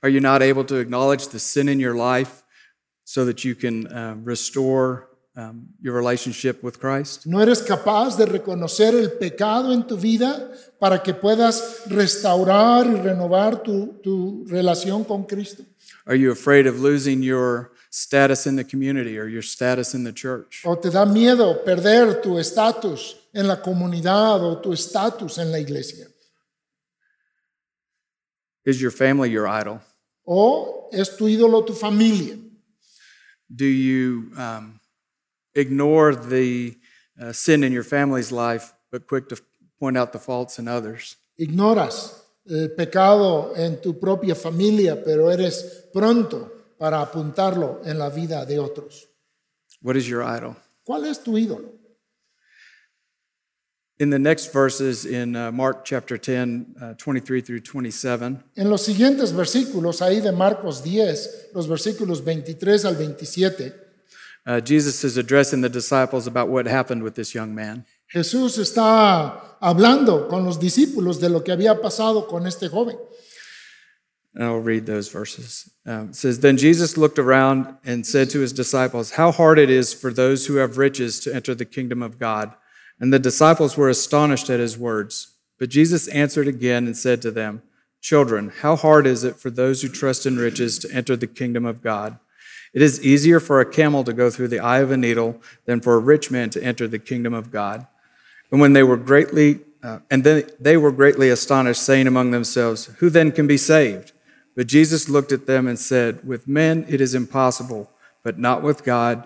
Are 0.03 0.09
you 0.09 0.21
not 0.21 0.43
able 0.43 0.65
to 0.65 0.77
acknowledge 0.77 1.29
the 1.29 1.39
sin 1.39 1.69
in 1.69 1.79
your 1.79 1.95
life 1.95 2.43
so 3.05 3.25
that 3.27 3.45
you 3.45 3.55
can 3.55 3.87
uh, 3.87 4.17
restore 4.25 5.09
um, 5.37 5.69
your 5.81 5.95
relationship 5.95 6.63
with 6.63 6.79
Christ? 6.79 7.27
No 7.27 7.41
eres 7.41 7.63
capaz 7.63 8.17
de 8.17 8.27
reconocer 8.27 8.95
el 8.95 9.13
pecado 9.13 9.73
en 9.73 9.87
tu 9.87 9.97
vida 9.97 10.51
para 10.79 11.03
que 11.03 11.15
puedas 11.15 11.83
restaurar 11.87 12.87
y 12.87 13.01
renovar 13.01 13.63
tu, 13.63 14.01
tu 14.03 14.45
relación 14.49 15.05
con 15.05 15.25
Cristo. 15.25 15.65
Are 16.07 16.17
you 16.17 16.31
afraid 16.31 16.67
of 16.67 16.81
losing 16.81 17.23
your 17.23 17.73
status 17.91 18.47
in 18.47 18.57
the 18.57 18.65
community 18.65 19.19
or 19.19 19.29
your 19.29 19.43
status 19.43 19.95
in 19.95 20.05
the 20.05 20.13
church? 20.13 20.63
¿O 20.65 20.77
te 20.77 20.91
da 20.91 21.05
miedo 21.05 21.65
perder 21.65 22.21
tu 22.21 22.39
estatus 22.39 23.17
en 23.33 23.47
la 23.47 23.57
comunidad 23.57 24.43
o 24.43 24.61
tu 24.61 24.73
estatus 24.73 25.39
en 25.39 25.53
la 25.53 25.59
iglesia? 25.59 26.07
Is 28.65 28.81
your 28.81 28.93
family 28.93 29.31
your 29.31 29.47
idol? 29.47 29.81
¿O 30.25 30.89
es 30.93 31.17
tu 31.17 31.27
ídolo 31.27 31.65
tu 31.67 31.75
familia? 31.75 32.37
Do 33.49 33.67
you 33.67 34.31
um, 34.37 34.81
ignore 35.55 36.15
the 36.15 36.77
uh, 37.21 37.33
sin 37.33 37.65
in 37.65 37.73
your 37.73 37.85
family's 37.85 38.33
life, 38.33 38.73
but 38.91 39.07
quick 39.07 39.29
to 39.29 39.37
point 39.79 39.97
out 39.97 40.13
the 40.13 40.19
faults 40.19 40.59
in 40.59 40.69
others? 40.69 41.17
Ignoras 41.39 42.23
el 42.49 42.71
pecado 42.77 43.53
en 43.57 43.81
tu 43.81 43.99
propia 43.99 44.35
familia, 44.35 45.03
pero 45.05 45.29
eres 45.29 45.89
pronto 45.93 46.51
para 46.79 47.01
apuntarlo 47.01 47.81
en 47.85 47.99
la 47.99 48.11
vida 48.11 48.45
de 48.45 48.59
otros. 48.59 49.09
What 49.83 49.97
is 49.97 50.09
your 50.09 50.23
idol? 50.23 50.57
¿Cuál 50.85 51.05
es 51.07 51.23
tu 51.23 51.37
ídolo? 51.39 51.79
In 53.99 54.11
the 54.11 54.19
next 54.19 54.53
verses 54.53 55.05
in 55.05 55.37
uh, 55.37 55.53
Mark 55.53 55.85
chapter 55.85 56.19
10, 56.19 56.75
uh, 56.81 56.95
23 56.95 57.41
through 57.41 57.61
27, 57.61 58.43
En 58.57 58.69
los 58.69 58.83
siguientes 58.83 59.33
versículos, 59.33 60.03
ahí 60.03 60.21
de 60.21 60.33
Marcos 60.33 60.83
10, 60.83 61.51
los 61.55 61.69
versículos 61.69 62.25
23 62.25 62.85
al 62.85 62.97
27, 62.97 63.73
uh, 64.47 64.61
Jesus 64.61 65.05
is 65.05 65.17
addressing 65.17 65.61
the 65.61 65.69
disciples 65.69 66.27
about 66.27 66.49
what 66.49 66.67
happened 66.67 67.03
with 67.03 67.15
this 67.15 67.35
young 67.35 67.55
man. 67.55 67.85
Jesús 68.13 68.59
está 68.59 69.57
hablando 69.61 70.29
con 70.29 70.45
los 70.45 70.59
discípulos 70.59 71.21
de 71.21 71.29
lo 71.29 71.41
que 71.41 71.53
había 71.53 71.81
pasado 71.81 72.29
con 72.29 72.47
este 72.47 72.69
joven. 72.69 72.99
And 74.35 74.45
I'll 74.45 74.59
read 74.59 74.87
those 74.87 75.09
verses. 75.09 75.71
Um, 75.87 76.09
it 76.09 76.17
says, 76.17 76.41
Then 76.41 76.57
Jesus 76.57 76.97
looked 76.97 77.19
around 77.19 77.77
and 77.85 78.07
said 78.07 78.31
to 78.31 78.41
his 78.41 78.53
disciples, 78.53 79.13
How 79.13 79.31
hard 79.31 79.59
it 79.59 79.69
is 79.69 79.93
for 79.93 80.11
those 80.13 80.47
who 80.47 80.57
have 80.57 80.79
riches 80.79 81.21
to 81.21 81.35
enter 81.35 81.55
the 81.55 81.67
kingdom 81.67 82.03
of 82.03 82.19
God. 82.19 82.55
And 82.99 83.13
the 83.13 83.19
disciples 83.19 83.77
were 83.77 83.91
astonished 83.91 84.49
at 84.49 84.61
his 84.61 84.79
words. 84.79 85.37
But 85.59 85.69
Jesus 85.69 86.09
answered 86.09 86.49
again 86.49 86.87
and 86.87 86.97
said 86.97 87.21
to 87.23 87.31
them, 87.31 87.63
Children, 88.01 88.53
how 88.63 88.75
hard 88.75 89.07
is 89.07 89.23
it 89.23 89.37
for 89.37 89.51
those 89.51 89.83
who 89.83 89.89
trust 89.89 90.27
in 90.27 90.37
riches 90.37 90.79
to 90.81 90.93
enter 90.93 91.15
the 91.15 91.27
kingdom 91.27 91.65
of 91.65 91.83
God? 91.83 92.19
It 92.73 92.81
is 92.81 93.05
easier 93.05 93.39
for 93.39 93.61
a 93.61 93.71
camel 93.71 94.03
to 94.05 94.13
go 94.13 94.31
through 94.31 94.49
the 94.49 94.61
eye 94.61 94.79
of 94.79 94.91
a 94.91 94.97
needle 94.97 95.41
than 95.67 95.81
for 95.81 95.95
a 95.95 95.99
rich 95.99 96.31
man 96.31 96.51
to 96.51 96.63
enter 96.63 96.89
the 96.89 96.99
kingdom 96.99 97.35
of 97.35 97.51
God. 97.51 97.87
And 98.51 98.61
when 98.61 98.73
they 98.73 98.83
were 98.83 98.97
greatly, 98.97 99.61
uh, 99.83 99.99
and 100.11 100.25
then 100.25 100.45
they 100.59 100.77
were 100.77 100.93
greatly 100.93 101.29
astonished, 101.29 101.83
saying 101.83 102.07
among 102.07 102.31
themselves, 102.31 102.87
Who 102.99 103.11
then 103.11 103.33
can 103.33 103.47
be 103.47 103.57
saved? 103.57 104.13
But 104.55 104.67
Jesus 104.67 105.09
looked 105.09 105.33
at 105.33 105.47
them 105.47 105.67
and 105.67 105.79
said, 105.79 106.27
With 106.27 106.49
men 106.49 106.85
it 106.89 107.01
is 107.01 107.15
impossible, 107.15 107.91
but 108.23 108.39
not 108.39 108.63
with 108.63 108.85
God, 108.85 109.25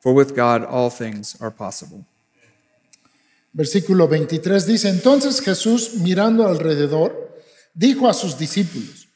for 0.00 0.12
with 0.12 0.34
God 0.34 0.64
all 0.64 0.90
things 0.90 1.36
are 1.40 1.50
possible. 1.50 2.04
Versículo 3.54 4.06
23 4.06 4.66
dice, 4.66 4.84
entonces 4.84 5.40
Jesús, 5.40 5.94
mirando 5.94 6.46
alrededor, 6.46 7.12
dijo 7.74 8.08
a 8.08 8.14
sus 8.14 8.38
discípulos, 8.38 9.07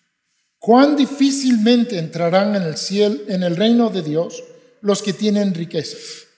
cuán 0.63 0.95
difícilmente 0.95 1.99
entrarán 1.99 2.55
en 2.55 2.63
el 2.63 2.77
cielo, 2.77 3.19
en 3.27 3.43
el 3.43 3.57
reino 3.57 3.91
de 3.91 4.01
Dios, 4.01 4.45
los 4.81 5.03
que 5.03 5.13
tienen 5.13 5.55
riquezas. 5.55 6.29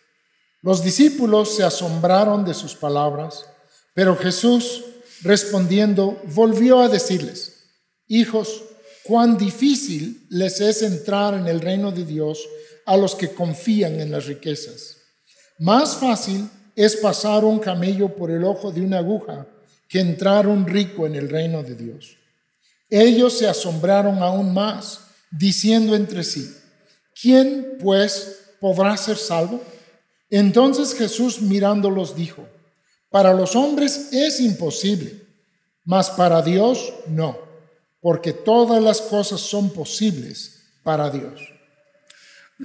Los 0.62 0.82
discípulos 0.82 1.54
se 1.54 1.62
asombraron 1.62 2.42
de 2.42 2.54
sus 2.54 2.74
palabras, 2.74 3.44
pero 3.92 4.16
Jesús, 4.16 4.82
respondiendo, 5.20 6.22
volvió 6.32 6.80
a 6.80 6.88
decirles, 6.88 7.66
hijos, 8.08 8.62
cuán 9.02 9.36
difícil 9.36 10.26
les 10.30 10.58
es 10.62 10.80
entrar 10.80 11.34
en 11.34 11.46
el 11.46 11.60
reino 11.60 11.92
de 11.92 12.06
Dios 12.06 12.48
a 12.86 12.96
los 12.96 13.14
que 13.14 13.34
confían 13.34 14.00
en 14.00 14.10
las 14.10 14.24
riquezas. 14.24 15.02
Más 15.58 15.96
fácil 15.96 16.48
es 16.74 16.96
pasar 16.96 17.44
un 17.44 17.58
camello 17.58 18.16
por 18.16 18.30
el 18.30 18.44
ojo 18.44 18.72
de 18.72 18.80
una 18.80 19.00
aguja 19.00 19.46
que 19.86 20.00
entrar 20.00 20.46
un 20.46 20.66
rico 20.66 21.06
en 21.06 21.14
el 21.14 21.28
reino 21.28 21.62
de 21.62 21.74
Dios. 21.74 22.23
Ellos 22.90 23.38
se 23.38 23.48
asombraron 23.48 24.22
aún 24.22 24.52
más, 24.52 25.00
diciendo 25.30 25.94
entre 25.94 26.22
sí, 26.22 26.54
¿quién 27.20 27.78
pues 27.80 28.54
podrá 28.60 28.96
ser 28.96 29.16
salvo? 29.16 29.62
Entonces 30.30 30.94
Jesús 30.94 31.40
mirándolos 31.40 32.14
dijo, 32.14 32.46
para 33.10 33.32
los 33.32 33.54
hombres 33.54 34.08
es 34.12 34.40
imposible, 34.40 35.22
mas 35.84 36.10
para 36.10 36.42
Dios 36.42 36.92
no, 37.08 37.38
porque 38.00 38.32
todas 38.32 38.82
las 38.82 39.00
cosas 39.00 39.40
son 39.40 39.70
posibles 39.70 40.62
para 40.82 41.10
Dios. 41.10 41.40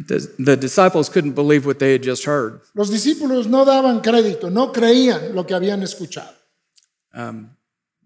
The, 0.08 0.20
the 0.38 0.56
disciples 0.56 1.10
couldn't 1.10 1.34
believe 1.34 1.66
what 1.66 1.80
they 1.80 1.94
had 1.94 2.04
just 2.04 2.26
heard. 2.26 2.62
Los 2.74 2.90
discípulos 2.92 3.48
no 3.48 3.66
daban 3.66 4.02
crédito, 4.02 4.50
no 4.50 4.72
creían 4.72 5.34
lo 5.34 5.46
que 5.46 5.56
habían 5.56 5.82
escuchado. 5.82 6.34
Um, 7.14 7.50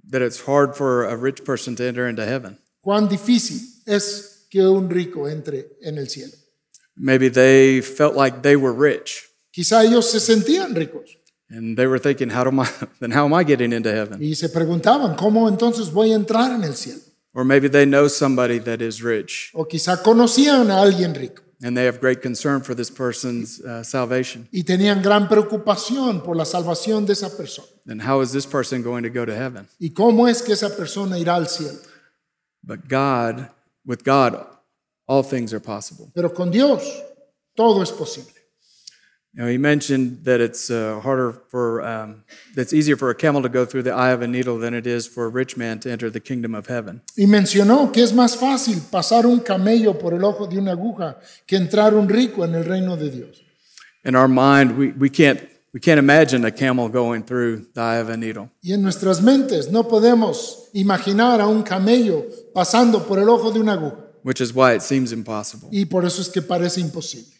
that 0.09 0.21
it's 0.21 0.41
hard 0.45 0.75
for 0.75 1.05
a 1.05 1.15
rich 1.15 1.43
person 1.43 1.75
to 1.75 1.83
enter 1.83 2.07
into 2.07 2.25
heaven. 2.25 2.57
Cuán 2.83 3.07
difícil 3.09 3.61
es 3.85 4.45
que 4.49 4.61
un 4.61 4.89
rico 4.89 5.27
entre 5.27 5.65
en 5.81 5.97
el 5.97 6.07
cielo. 6.07 6.33
Maybe 6.95 7.29
they 7.29 7.81
felt 7.81 8.15
like 8.15 8.43
they 8.43 8.55
were 8.55 8.71
rich 8.73 9.29
Quizá 9.51 9.83
ellos 9.83 10.09
se 10.09 10.19
sentían 10.19 10.75
ricos 10.75 11.15
and 11.49 11.77
they 11.77 11.85
were 11.85 11.99
thinking, 11.99 12.29
how 12.29 12.43
do 12.43 12.59
I, 12.59 12.67
then 12.99 13.11
how 13.11 13.25
am 13.25 13.33
I 13.33 13.43
getting 13.43 13.71
into 13.71 13.91
heaven? 13.91 14.19
y 14.21 14.33
se 14.35 14.49
preguntaban, 14.49 15.15
¿cómo 15.15 15.47
entonces 15.47 15.91
voy 15.91 16.11
a 16.11 16.15
entrar 16.15 16.51
en 16.51 16.63
el 16.63 16.75
cielo? 16.75 17.01
Or 17.35 17.43
maybe 17.43 17.67
they 17.67 17.85
know 17.85 18.07
somebody 18.07 18.59
that 18.59 18.79
is 18.81 19.01
rich 19.01 19.51
O 19.53 19.65
quizá 19.65 20.01
conocían 20.03 20.69
a 20.71 20.81
alguien 20.81 21.13
rico 21.15 21.43
and 21.63 21.77
they 21.77 21.85
have 21.85 21.99
great 21.99 22.21
concern 22.21 22.61
for 22.61 22.75
this 22.75 22.91
person's 22.91 23.59
uh, 23.61 23.83
salvation. 23.83 24.47
y 24.51 24.63
tenían 24.63 25.01
gran 25.01 25.29
preocupación 25.29 26.21
por 26.23 26.35
la 26.35 26.45
salvación 26.45 27.05
de 27.05 27.13
esa 27.13 27.35
persona. 27.37 27.67
Then 27.85 27.99
how 27.99 28.21
is 28.21 28.31
this 28.31 28.45
person 28.45 28.81
going 28.81 29.03
to 29.03 29.09
go 29.09 29.25
to 29.25 29.35
heaven? 29.35 29.67
¿Y 29.79 29.89
cómo 29.89 30.29
es 30.29 30.41
que 30.41 30.53
esa 30.53 30.69
persona 30.69 31.17
irá 31.17 31.35
al 31.35 31.47
cielo? 31.47 31.79
But 32.63 32.87
God, 32.87 33.49
with 33.85 34.03
God, 34.03 34.45
all 35.07 35.23
things 35.23 35.53
are 35.53 35.59
possible. 35.59 36.11
Pero 36.15 36.29
con 36.29 36.49
Dios 36.49 36.81
todo 37.55 37.81
es 37.81 37.91
posible. 37.91 38.33
You 39.35 39.41
know, 39.41 39.49
he 39.49 39.57
mentioned 39.57 40.25
that 40.25 40.39
it's 40.39 40.69
uh, 40.69 40.99
harder 41.01 41.31
for, 41.49 41.81
um, 41.81 42.23
that's 42.53 42.71
easier 42.71 42.95
for 42.95 43.09
a 43.09 43.15
camel 43.15 43.41
to 43.41 43.49
go 43.49 43.65
through 43.65 43.81
the 43.81 43.91
eye 43.91 44.11
of 44.11 44.21
a 44.21 44.27
needle 44.27 44.59
than 44.59 44.75
it 44.75 44.85
is 44.85 45.07
for 45.07 45.25
a 45.25 45.27
rich 45.27 45.57
man 45.57 45.79
to 45.79 45.91
enter 45.91 46.11
the 46.11 46.19
kingdom 46.19 46.53
of 46.53 46.67
heaven. 46.67 47.01
Y 47.17 47.25
mencionó 47.25 47.91
que 47.91 48.03
es 48.03 48.13
más 48.13 48.37
fácil 48.37 48.79
pasar 48.91 49.25
un 49.25 49.39
camello 49.39 49.97
por 49.97 50.13
el 50.13 50.23
ojo 50.23 50.45
de 50.45 50.59
una 50.59 50.73
aguja 50.73 51.17
que 51.47 51.57
entrar 51.57 51.95
un 51.95 52.07
rico 52.07 52.45
en 52.45 52.53
el 52.53 52.63
reino 52.63 52.95
de 52.95 53.09
Dios. 53.09 53.41
In 54.05 54.15
our 54.15 54.27
mind, 54.27 54.77
we, 54.77 54.91
we, 54.91 55.09
can't, 55.09 55.39
we 55.73 55.79
can't 55.79 55.99
imagine 55.99 56.45
a 56.45 56.51
camel 56.51 56.87
going 56.87 57.23
through 57.23 57.65
the 57.73 57.81
eye 57.81 57.97
of 57.97 58.09
a 58.09 58.17
needle. 58.17 58.49
Y 58.61 58.73
en 58.73 58.81
nuestras 58.81 59.21
mentes 59.21 59.71
no 59.71 59.87
podemos 59.87 60.69
imaginar 60.73 61.41
a 61.41 61.47
un 61.47 61.63
camello 61.63 62.25
pasando 62.53 63.07
por 63.07 63.19
el 63.19 63.27
ojo 63.29 63.51
de 63.51 63.59
una 63.59 63.73
aguja. 63.73 64.03
which 64.23 64.39
is 64.39 64.53
why 64.53 64.73
it 64.73 64.81
seems 64.81 65.11
impossible. 65.11 65.69
Y 65.71 65.85
por 65.85 66.05
eso 66.05 66.21
es 66.21 66.29
que 66.29 66.41
parece 66.41 66.79
imposible. 66.79 67.33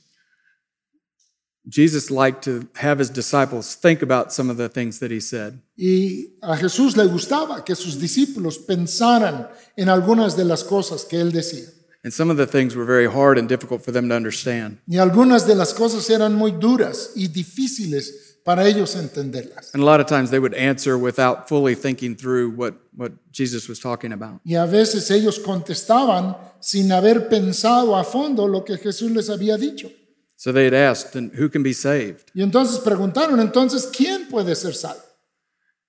Jesus 1.66 2.12
liked 2.12 2.44
to 2.44 2.68
have 2.76 3.00
his 3.00 3.10
disciples 3.10 3.76
think 3.76 4.02
about 4.02 4.34
some 4.34 4.50
of 4.50 4.58
the 4.58 4.68
things 4.68 5.00
that 5.00 5.12
he 5.12 5.22
said. 5.22 5.62
Y 5.78 6.34
a 6.42 6.58
Jesús 6.58 6.98
le 6.98 7.06
gustaba 7.06 7.64
que 7.64 7.74
sus 7.74 7.98
discípulos 8.00 8.58
pensaran 8.58 9.48
en 9.78 9.88
algunas 9.88 10.36
de 10.36 10.44
las 10.44 10.64
cosas 10.64 11.06
que 11.06 11.22
él 11.22 11.32
decía. 11.32 11.70
And 12.04 12.12
some 12.14 12.30
of 12.30 12.36
the 12.36 12.46
things 12.46 12.76
were 12.76 12.84
very 12.84 13.08
hard 13.08 13.38
and 13.38 13.48
difficult 13.48 13.82
for 13.82 13.94
them 13.94 14.10
to 14.10 14.16
understand. 14.16 14.80
Y 14.86 14.98
algunas 14.98 15.48
de 15.48 15.56
las 15.56 15.74
cosas 15.74 16.10
eran 16.10 16.36
muy 16.36 16.52
duras 16.52 17.12
y 17.16 17.30
difíciles 17.30 18.23
para 18.44 18.68
ellos 18.68 18.96
entenderlas. 18.96 19.74
And 19.74 19.82
a 19.82 19.86
lot 19.86 20.00
of 20.00 20.08
times 20.08 20.30
they 20.30 20.40
would 20.40 20.54
answer 20.54 20.98
without 20.98 21.48
fully 21.48 21.76
thinking 21.76 22.16
through 22.16 22.52
what, 22.56 22.76
what 22.96 23.14
Jesus 23.32 23.68
was 23.70 23.80
talking 23.80 24.12
about. 24.12 24.42
Y 24.44 24.56
a 24.56 24.66
veces 24.66 25.10
ellos 25.12 25.40
contestaban 25.40 26.38
sin 26.60 26.92
haber 26.92 27.30
pensado 27.30 27.98
a 27.98 28.04
fondo 28.04 28.48
lo 28.48 28.64
que 28.64 28.78
Jesús 28.78 29.12
les 29.12 29.30
había 29.30 29.58
dicho. 29.58 29.90
So 30.36 30.52
they 30.52 30.66
had 30.66 30.74
asked, 30.74 31.14
then 31.14 31.32
who 31.38 31.48
can 31.48 31.64
be 31.64 31.74
saved? 31.74 32.32
Y 32.34 32.42
entonces 32.42 32.80
preguntaron, 32.80 33.40
entonces, 33.40 33.88
¿quién 33.88 34.28
puede 34.30 34.56
ser 34.56 34.74
salvo? 34.74 35.02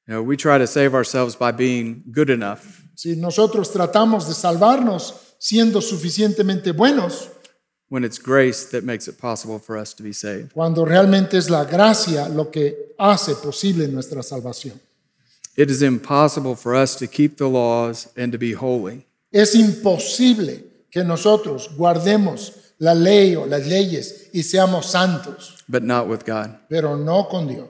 You 0.06 0.14
know, 0.14 0.22
we 0.22 0.36
try 0.36 0.58
to 0.58 0.66
save 0.66 0.94
ourselves 0.94 1.34
by 1.34 1.50
being 1.50 2.04
good 2.12 2.30
enough. 2.30 2.82
Si 2.94 3.16
nosotros 3.16 3.72
tratamos 3.72 4.28
de 4.28 4.34
salvarnos 4.34 5.14
siendo 5.38 5.80
suficientemente 5.80 6.72
buenos, 6.72 7.30
when 7.94 8.02
it's 8.02 8.18
grace 8.18 8.64
that 8.72 8.83
makes 8.83 9.07
it 9.07 9.16
possible 9.20 9.61
for 9.61 9.76
us 9.78 9.94
to 9.94 10.02
be 10.02 10.12
saved. 10.12 10.52
cuando 10.52 10.85
realmente 10.85 11.37
es 11.38 11.48
la 11.48 11.64
gracia 11.64 12.28
lo 12.28 12.50
que 12.50 12.92
hace 12.98 13.37
posible 13.37 13.87
nuestra 13.87 14.20
salvación. 14.20 14.80
It 15.57 15.70
is 15.70 15.80
impossible 15.80 16.57
for 16.57 16.74
us 16.74 16.96
to 16.96 17.07
keep 17.07 17.37
the 17.37 17.48
laws 17.48 18.09
and 18.16 18.33
to 18.33 18.38
be 18.38 18.52
holy. 18.52 19.07
Es 19.33 19.54
imposible 19.54 20.64
que 20.90 21.04
nosotros 21.04 21.68
guardemos 21.76 22.74
la 22.80 22.94
ley 22.94 23.37
o 23.37 23.46
las 23.46 23.64
leyes 23.68 24.28
y 24.33 24.40
seamos 24.42 24.87
santos, 24.87 25.62
but 25.68 25.85
not 25.85 26.09
with 26.09 26.24
God. 26.26 26.59
pero 26.68 26.96
no 26.96 27.28
con 27.28 27.46
Dios. 27.46 27.68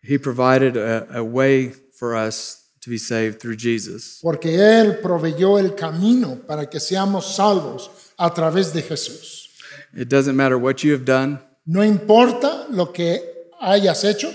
He 0.00 0.16
provided 0.16 0.78
a, 0.78 1.18
a 1.18 1.22
way 1.22 1.68
for 1.68 2.16
us 2.16 2.63
to 2.84 2.90
be 2.90 2.98
saved 2.98 3.40
through 3.40 3.56
Jesus. 3.56 4.20
Porque 4.22 4.54
Él 4.58 5.00
proveyó 5.00 5.58
el 5.58 5.74
camino 5.74 6.36
para 6.46 6.68
que 6.68 6.78
seamos 6.78 7.34
salvos 7.34 7.90
a 8.18 8.32
través 8.32 8.72
de 8.72 8.82
Jesús. 8.82 9.48
It 9.96 10.08
doesn't 10.08 10.36
matter 10.36 10.58
what 10.58 10.82
you 10.84 10.92
have 10.92 11.04
done, 11.04 11.40
No 11.66 11.82
importa 11.82 12.66
lo 12.70 12.92
que 12.92 13.22
hayas 13.60 14.04
hecho, 14.04 14.28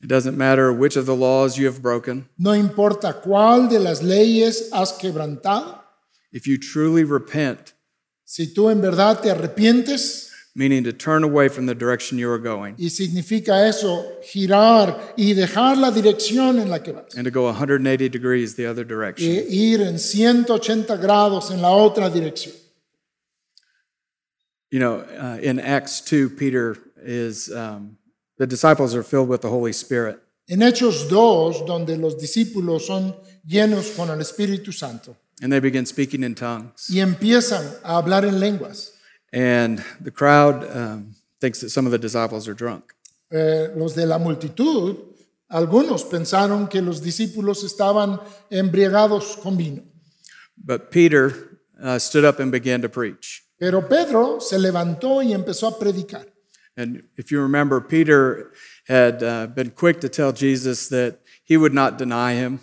It 0.00 0.06
doesn't 0.06 0.36
matter 0.36 0.70
which 0.70 0.96
of 0.96 1.06
the 1.06 1.16
laws 1.16 1.56
you 1.58 1.66
have 1.66 1.82
broken. 1.82 2.28
No 2.38 2.54
importa 2.54 3.20
cuál 3.20 3.68
de 3.68 3.80
las 3.80 4.00
leyes 4.00 4.70
has 4.72 4.92
quebrantado. 4.92 5.82
If 6.30 6.46
you 6.46 6.58
truly 6.58 7.02
repent, 7.02 7.72
Si 8.24 8.52
tú 8.54 8.70
en 8.70 8.80
verdad 8.80 9.20
te 9.20 9.30
arrepientes, 9.30 10.27
meaning 10.58 10.82
to 10.82 10.92
turn 10.92 11.22
away 11.22 11.48
from 11.48 11.66
the 11.66 11.74
direction 11.74 12.18
you 12.18 12.28
are 12.28 12.38
going 12.42 12.74
y 12.76 12.90
significa 12.90 13.68
eso 13.68 14.04
girar 14.24 15.14
y 15.16 15.32
dejar 15.32 15.78
la 15.78 15.92
dirección 15.92 16.58
en 16.58 16.68
la 16.68 16.80
que 16.82 16.92
vas. 16.92 17.14
and 17.14 17.24
to 17.24 17.30
go 17.30 17.44
180 17.44 18.08
degrees 18.08 18.56
the 18.56 18.66
other 18.66 18.82
E 18.82 18.88
direction. 18.88 19.28
ir 19.48 19.80
en 19.82 19.98
180 20.00 20.96
grados 20.96 21.52
en 21.52 21.62
la 21.62 21.70
otra 21.70 22.10
dirección. 22.10 22.54
You 24.70 24.80
know, 24.80 24.96
uh, 25.18 25.38
in 25.40 25.58
Acts 25.60 26.00
2, 26.02 26.28
Peter 26.30 26.76
is, 27.02 27.48
um, 27.50 27.96
the 28.36 28.46
disciples 28.46 28.94
are 28.94 29.02
filled 29.02 29.28
with 29.28 29.40
the 29.40 29.48
Holy 29.48 29.72
Spirit. 29.72 30.18
En 30.50 30.60
Hechos 30.60 31.08
2, 31.08 31.64
donde 31.66 31.96
los 31.96 32.16
discípulos 32.18 32.86
son 32.86 33.14
llenos 33.46 33.94
con 33.96 34.10
el 34.10 34.18
Espíritu 34.20 34.72
Santo 34.72 35.16
And 35.40 35.52
they 35.52 35.60
begin 35.60 35.86
speaking 35.86 36.24
in 36.24 36.34
tongues. 36.34 36.88
y 36.90 36.98
empiezan 37.00 37.64
a 37.84 37.96
hablar 37.96 38.24
en 38.24 38.40
lenguas. 38.40 38.92
And 39.32 39.84
the 40.00 40.10
crowd 40.10 40.64
um, 40.74 41.14
thinks 41.40 41.60
that 41.60 41.70
some 41.70 41.86
of 41.86 41.92
the 41.92 41.98
disciples 41.98 42.48
are 42.48 42.54
drunk. 42.54 42.94
Eh, 43.30 43.68
los 43.76 43.94
de 43.94 44.06
la 44.06 44.18
multitud, 44.18 44.96
algunos 45.50 46.04
pensaron 46.04 46.68
que 46.68 46.80
los 46.80 47.00
discípulos 47.00 47.62
estaban 47.62 48.20
embriagados 48.50 49.36
con 49.42 49.56
vino. 49.56 49.82
But 50.56 50.90
Peter 50.90 51.60
uh, 51.80 51.98
stood 51.98 52.24
up 52.24 52.40
and 52.40 52.50
began 52.50 52.80
to 52.82 52.88
preach. 52.88 53.44
Pero 53.58 53.82
Pedro 53.82 54.40
se 54.40 54.56
levantó 54.58 55.22
y 55.22 55.32
empezó 55.32 55.68
a 55.68 55.78
predicar. 55.78 56.26
And 56.76 57.02
if 57.16 57.30
you 57.32 57.40
remember, 57.40 57.80
Peter 57.80 58.52
had 58.86 59.22
uh, 59.22 59.48
been 59.48 59.70
quick 59.70 60.00
to 60.00 60.08
tell 60.08 60.32
Jesus 60.32 60.88
that 60.88 61.18
he 61.44 61.56
would 61.56 61.74
not 61.74 61.98
deny 61.98 62.34
him. 62.34 62.60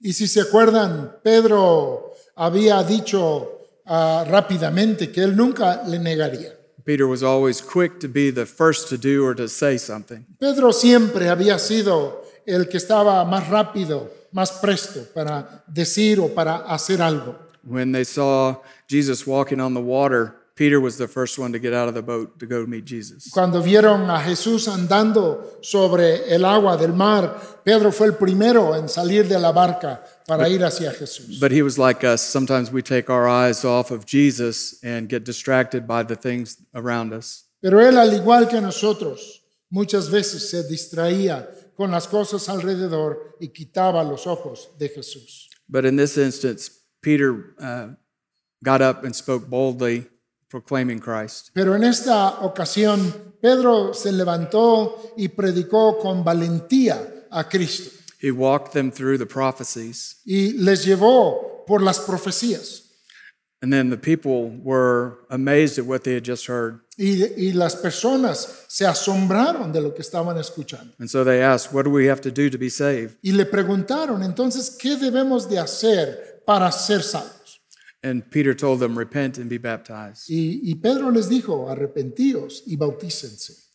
Y 0.00 0.12
si 0.12 0.26
se 0.26 0.40
acuerdan, 0.40 1.20
Pedro 1.24 2.12
había 2.36 2.84
dicho 2.84 3.57
ah, 3.88 4.24
rápidamente 4.28 5.10
que 5.10 5.22
él 5.22 5.36
nunca 5.36 5.82
le 5.86 5.98
negaría. 5.98 6.52
Peter 6.84 7.06
was 7.06 7.22
always 7.22 7.60
quick 7.60 8.00
to 8.00 8.08
be 8.08 8.30
the 8.30 8.46
first 8.46 8.88
to 8.88 8.96
do 8.96 9.22
or 9.24 9.34
to 9.34 9.46
say 9.48 9.76
something. 9.76 10.24
Pedro 10.40 10.72
siempre 10.72 11.28
había 11.28 11.58
sido 11.58 12.24
el 12.46 12.68
que 12.68 12.78
estaba 12.78 13.24
más 13.24 13.48
rápido, 13.48 14.10
más 14.32 14.52
presto 14.52 15.00
para 15.14 15.64
decir 15.66 16.18
o 16.18 16.28
para 16.28 16.64
hacer 16.66 17.02
algo. 17.02 17.36
When 17.62 17.92
they 17.92 18.04
saw 18.04 18.62
Jesus 18.88 19.26
walking 19.26 19.60
on 19.60 19.74
the 19.74 19.82
water, 19.82 20.37
Peter 20.58 20.80
was 20.80 20.98
the 20.98 21.06
first 21.06 21.38
one 21.38 21.52
to 21.52 21.60
get 21.60 21.72
out 21.72 21.86
of 21.86 21.94
the 21.94 22.02
boat 22.02 22.36
to 22.40 22.44
go 22.44 22.66
meet 22.66 22.84
Jesus. 22.84 23.30
Cuando 23.30 23.62
vieron 23.62 24.10
a 24.10 24.18
Jesús 24.18 24.66
andando 24.66 25.58
sobre 25.62 26.34
el 26.34 26.44
agua 26.44 26.76
del 26.76 26.92
mar, 26.92 27.62
Pedro 27.64 27.92
fue 27.92 28.08
el 28.08 28.14
primero 28.14 28.74
en 28.74 28.88
salir 28.88 29.28
de 29.28 29.38
la 29.38 29.52
barca 29.52 30.02
para 30.26 30.48
ir 30.48 30.64
hacia 30.64 30.90
Jesús. 30.90 31.38
But 31.38 31.52
he 31.52 31.62
was 31.62 31.78
like 31.78 32.02
us. 32.02 32.22
Sometimes 32.22 32.72
we 32.72 32.82
take 32.82 33.08
our 33.08 33.28
eyes 33.28 33.64
off 33.64 33.92
of 33.92 34.04
Jesus 34.04 34.82
and 34.82 35.08
get 35.08 35.24
distracted 35.24 35.86
by 35.86 36.02
the 36.02 36.16
things 36.16 36.56
around 36.74 37.12
us. 37.12 37.44
Pero 37.62 37.78
él, 37.78 37.96
al 37.96 38.12
igual 38.12 38.48
que 38.48 38.60
nosotros, 38.60 39.44
muchas 39.70 40.10
veces 40.10 40.50
se 40.50 40.64
distraía 40.64 41.48
con 41.76 41.92
las 41.92 42.08
cosas 42.08 42.48
alrededor 42.48 43.36
y 43.40 43.52
quitaba 43.52 44.02
los 44.02 44.26
ojos 44.26 44.70
de 44.76 44.88
Jesús. 44.88 45.48
But 45.68 45.84
in 45.84 45.94
this 45.94 46.18
instance, 46.18 46.68
Peter 47.00 47.54
uh, 47.60 47.90
got 48.64 48.82
up 48.82 49.04
and 49.04 49.14
spoke 49.14 49.48
boldly, 49.48 50.08
proclaiming 50.48 50.98
Christ. 50.98 51.50
Pero 51.52 51.74
en 51.76 51.84
esta 51.84 52.40
ocasión, 52.40 53.34
Pedro 53.40 53.92
se 53.94 54.12
levantó 54.12 55.12
y 55.16 55.28
predicó 55.28 55.98
con 55.98 56.24
valentía 56.24 57.26
a 57.30 57.48
Cristo 57.48 57.90
He 58.20 58.32
walked 58.32 58.72
them 58.72 58.90
through 58.90 59.18
the 59.18 59.26
prophecies. 59.26 60.16
y 60.24 60.52
les 60.54 60.84
llevó 60.84 61.64
por 61.66 61.80
las 61.82 62.00
profecías. 62.00 62.82
And 63.60 63.72
then 63.72 63.90
the 63.90 63.96
people 63.96 64.50
were 64.62 65.18
amazed 65.30 65.78
at 65.78 65.84
what 65.84 66.04
they 66.04 66.14
had 66.14 66.24
just 66.24 66.46
heard. 66.48 66.80
Y, 66.96 67.24
y 67.36 67.52
las 67.52 67.74
personas 67.76 68.64
se 68.68 68.86
asombraron 68.86 69.72
de 69.72 69.80
lo 69.80 69.92
que 69.94 70.02
estaban 70.02 70.36
escuchando. 70.38 70.94
And 70.98 71.08
so 71.08 71.24
they 71.24 71.42
asked, 71.42 71.72
What 71.72 71.84
do 71.84 71.90
we 71.90 72.08
have 72.08 72.20
to 72.22 72.30
do 72.30 72.50
to 72.50 72.58
be 72.58 72.70
saved? 72.70 73.16
Y 73.22 73.32
le 73.32 73.46
preguntaron, 73.46 74.22
entonces, 74.22 74.70
¿qué 74.70 74.96
debemos 74.96 75.48
de 75.48 75.58
hacer 75.58 76.42
para 76.46 76.70
ser 76.72 77.02
salvos? 77.02 77.37
And 78.02 78.30
Peter 78.30 78.54
told 78.54 78.80
them, 78.80 78.96
Repent 78.96 79.38
and 79.38 79.48
be 79.50 79.58
baptized. 79.58 80.30
Y, 80.30 80.60
y 80.62 80.74
Pedro 80.74 81.10
les 81.10 81.28
dijo, 81.28 81.68
arrepentíos 81.68 82.62
y 82.66 82.76
bautícense. 82.76 83.66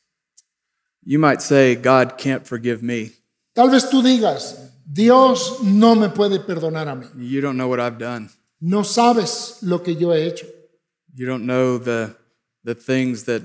You 1.06 1.20
might 1.20 1.42
say, 1.42 1.76
God 1.76 2.18
can't 2.18 2.48
forgive 2.48 2.82
me. 2.82 3.12
Tal 3.54 3.70
vez 3.70 3.90
tú 3.90 4.02
digas, 4.02 4.72
Dios 4.86 5.62
no 5.62 5.96
me 5.96 6.10
puede 6.10 6.40
perdonar 6.40 6.88
a 6.88 6.96
mí. 6.96 7.08
You 7.18 7.42
don't 7.42 7.58
know 7.58 7.68
what 7.68 7.80
I've 7.80 7.98
done. 7.98 8.30
No 8.62 8.84
sabes 8.84 9.62
lo 9.62 9.80
que 9.80 9.94
yo 9.94 10.12
he 10.12 10.26
hecho. 10.26 10.48
You 11.14 11.26
don't 11.26 11.46
know 11.46 11.78
the, 11.78 12.16
the 12.64 12.74
things 12.74 13.26
that 13.26 13.44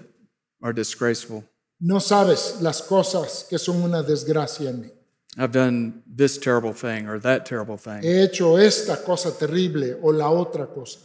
are 0.62 0.72
disgraceful. 0.72 1.44
No 1.80 1.98
sabes 1.98 2.60
las 2.60 2.82
cosas 2.82 3.44
que 3.48 3.58
son 3.58 3.82
una 3.82 4.02
desgracia 4.02 4.70
en 4.70 4.82
mí. 4.82 4.90
I've 5.36 5.52
done 5.52 6.02
this 6.06 6.38
terrible 6.38 6.72
thing 6.72 7.06
or 7.06 7.18
that 7.20 7.44
terrible 7.44 7.76
thing. 7.76 8.02
He 8.02 8.22
hecho 8.22 8.56
esta 8.56 8.96
cosa 8.96 9.30
terrible 9.32 9.98
o 10.02 10.08
la 10.10 10.30
otra 10.30 10.66
cosa. 10.66 10.98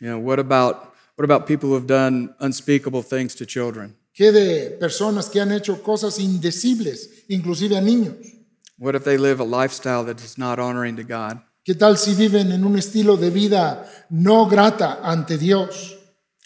You 0.00 0.08
know, 0.08 0.18
what 0.18 0.38
about 0.38 0.92
what 1.16 1.24
about 1.24 1.46
people 1.46 1.68
who 1.68 1.74
have 1.74 1.86
done 1.86 2.34
unspeakable 2.40 3.02
things 3.02 3.34
to 3.36 3.46
children? 3.46 3.96
¿Qué 4.14 4.32
de 4.32 4.76
personas 4.78 5.30
que 5.30 5.40
han 5.40 5.52
hecho 5.52 5.82
cosas 5.82 6.18
indecibles, 6.18 7.08
inclusive 7.28 7.72
a 7.72 7.80
niños? 7.80 8.26
What 8.78 8.94
if 8.94 9.04
they 9.04 9.16
live 9.16 9.40
a 9.40 9.44
lifestyle 9.44 10.04
that 10.04 10.20
is 10.20 10.36
not 10.36 10.58
honoring 10.58 10.96
to 10.96 11.04
God? 11.04 11.40
¿Qué 11.64 11.74
tal 11.74 11.96
si 11.96 12.14
viven 12.14 12.50
en 12.50 12.64
un 12.64 12.76
estilo 12.76 13.16
de 13.16 13.30
vida 13.30 13.88
no 14.10 14.46
grata 14.46 14.98
ante 15.02 15.38
Dios? 15.38 15.96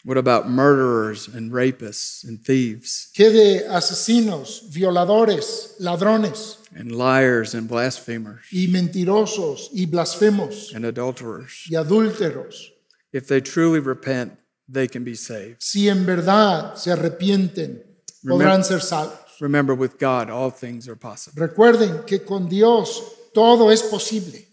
What 0.06 0.18
about 0.18 0.48
murderers 0.48 1.26
and 1.26 1.50
rapists 1.50 2.22
and 2.22 2.40
thieves 2.40 3.10
¿Qué 3.12 3.28
de 3.32 3.66
asesinos, 3.68 4.70
violadores, 4.70 5.74
ladrones 5.80 6.58
and 6.76 6.92
liars 6.92 7.54
and 7.54 7.68
blasphemers 7.68 8.44
y 8.52 8.68
mentirosos 8.68 9.68
y 9.74 9.86
blasfemos 9.86 10.72
and 10.72 10.84
adulterers? 10.84 11.66
y 11.68 11.74
adúlteros? 11.74 12.70
If 13.12 13.26
they 13.26 13.40
truly 13.40 13.80
repent, 13.80 14.38
they 14.68 14.86
can 14.86 15.02
be 15.02 15.16
saved. 15.16 15.60
Si 15.60 15.88
en 15.88 16.06
verdad 16.06 16.76
se 16.76 16.92
arrepienten, 16.92 17.82
podrán 18.24 18.62
ser 18.62 18.78
salvos. 18.78 19.18
Remember, 19.40 19.74
with 19.74 19.98
God, 19.98 20.30
all 20.30 20.50
things 20.50 20.88
are 20.88 20.94
possible. 20.94 21.42
Recuerden 21.44 22.06
que 22.06 22.20
con 22.20 22.48
Dios 22.48 23.02
todo 23.34 23.70
es 23.70 23.82
posible. 23.82 24.46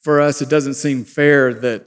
For 0.00 0.20
us, 0.20 0.42
it 0.42 0.48
doesn't 0.48 0.74
seem 0.74 1.04
fair 1.04 1.54
that 1.54 1.86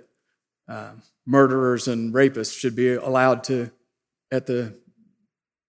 uh, 0.70 0.94
murderers 1.26 1.88
and 1.88 2.14
rapists 2.14 2.58
should 2.58 2.76
be 2.76 2.94
allowed 2.94 3.44
to, 3.46 3.72
at 4.32 4.46
the 4.46 4.78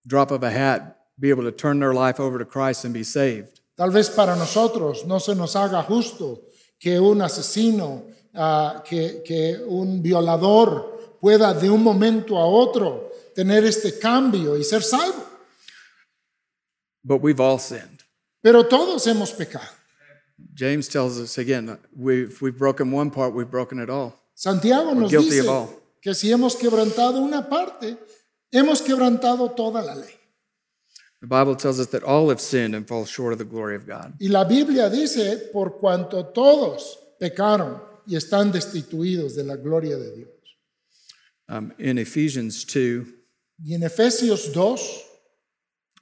drop 0.07 0.31
of 0.31 0.43
a 0.43 0.51
hat, 0.51 0.99
be 1.19 1.31
able 1.31 1.45
to 1.45 1.53
turn 1.53 1.79
their 1.79 1.95
life 1.95 2.19
over 2.19 2.39
to 2.39 2.45
Christ 2.45 2.85
and 2.85 2.93
be 2.93 3.05
saved. 3.05 3.61
Tal 3.77 3.91
vez 3.91 4.09
para 4.09 4.37
nosotros 4.37 5.05
no 5.05 5.19
se 5.19 5.35
nos 5.35 5.55
haga 5.55 5.83
justo 5.83 6.41
que 6.81 7.01
un 7.01 7.19
asesino, 7.19 8.03
ah, 8.35 8.83
que, 8.85 9.23
que 9.25 9.65
un 9.67 10.03
violador 10.03 11.19
pueda 11.21 11.59
de 11.59 11.71
un 11.71 11.83
momento 11.83 12.37
a 12.37 12.47
otro 12.47 13.11
tener 13.35 13.65
este 13.65 13.99
cambio 13.99 14.57
y 14.57 14.63
ser 14.63 14.83
salvo. 14.83 15.25
But 17.05 17.21
we've 17.21 17.41
all 17.41 17.59
sinned. 17.59 18.05
Pero 18.43 18.65
todos 18.65 19.07
hemos 19.07 19.33
pecado. 19.33 19.69
James 20.55 20.89
tells 20.89 21.19
us 21.19 21.39
again, 21.39 21.79
we've, 21.97 22.31
if 22.31 22.43
we've 22.43 22.57
broken 22.57 22.91
one 22.93 23.11
part, 23.11 23.35
we've 23.35 23.51
broken 23.51 23.79
it 23.79 23.91
all. 23.91 24.24
Santiago 24.35 24.95
nos 24.95 25.11
dice 25.11 25.45
que 26.01 26.15
si 26.15 26.31
hemos 26.31 26.57
quebrantado 26.57 27.21
una 27.21 27.49
parte, 27.49 27.97
hemos 28.51 28.83
quebrantado 28.83 29.51
toda 29.53 29.83
la 29.83 29.95
ley. 29.95 30.15
The 31.21 31.27
Bible 31.27 31.57
tells 31.57 31.81
us 31.81 31.89
that 31.89 32.03
all 32.03 32.29
have 32.29 32.41
sinned 32.41 32.75
and 32.75 32.87
fall 32.87 33.07
short 33.07 33.33
of 33.33 33.39
the 33.39 33.47
glory 33.47 33.77
of 33.77 33.87
God. 33.87 34.13
Y 34.21 34.29
la 34.29 34.45
Biblia 34.45 34.91
dice, 34.91 35.51
por 35.53 35.79
cuanto 35.79 36.27
todos 36.27 36.99
pecaron 37.19 37.81
y 38.07 38.17
están 38.17 38.53
destituidos 38.53 39.35
de 39.35 39.45
la 39.45 39.57
gloria 39.57 39.97
de 39.97 40.15
Dios. 40.15 40.29
Um, 41.49 41.73
in 41.79 41.97
Ephesians 41.99 42.65
2, 42.65 43.07
Y 43.63 43.75
en 43.75 43.83
Efesios 43.85 44.53
2, 44.53 45.05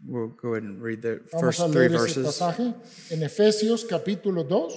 we'll 0.09 0.29
go 0.29 0.55
ahead 0.55 0.64
and 0.64 0.83
read 0.83 1.03
the 1.03 1.21
vamos 1.31 1.40
first 1.40 1.61
a 1.61 1.68
three 1.68 1.88
verses. 1.88 2.27
pasaje, 2.27 2.75
en 3.11 3.23
Efesios 3.23 3.85
capítulo 3.85 4.42
2, 4.42 4.73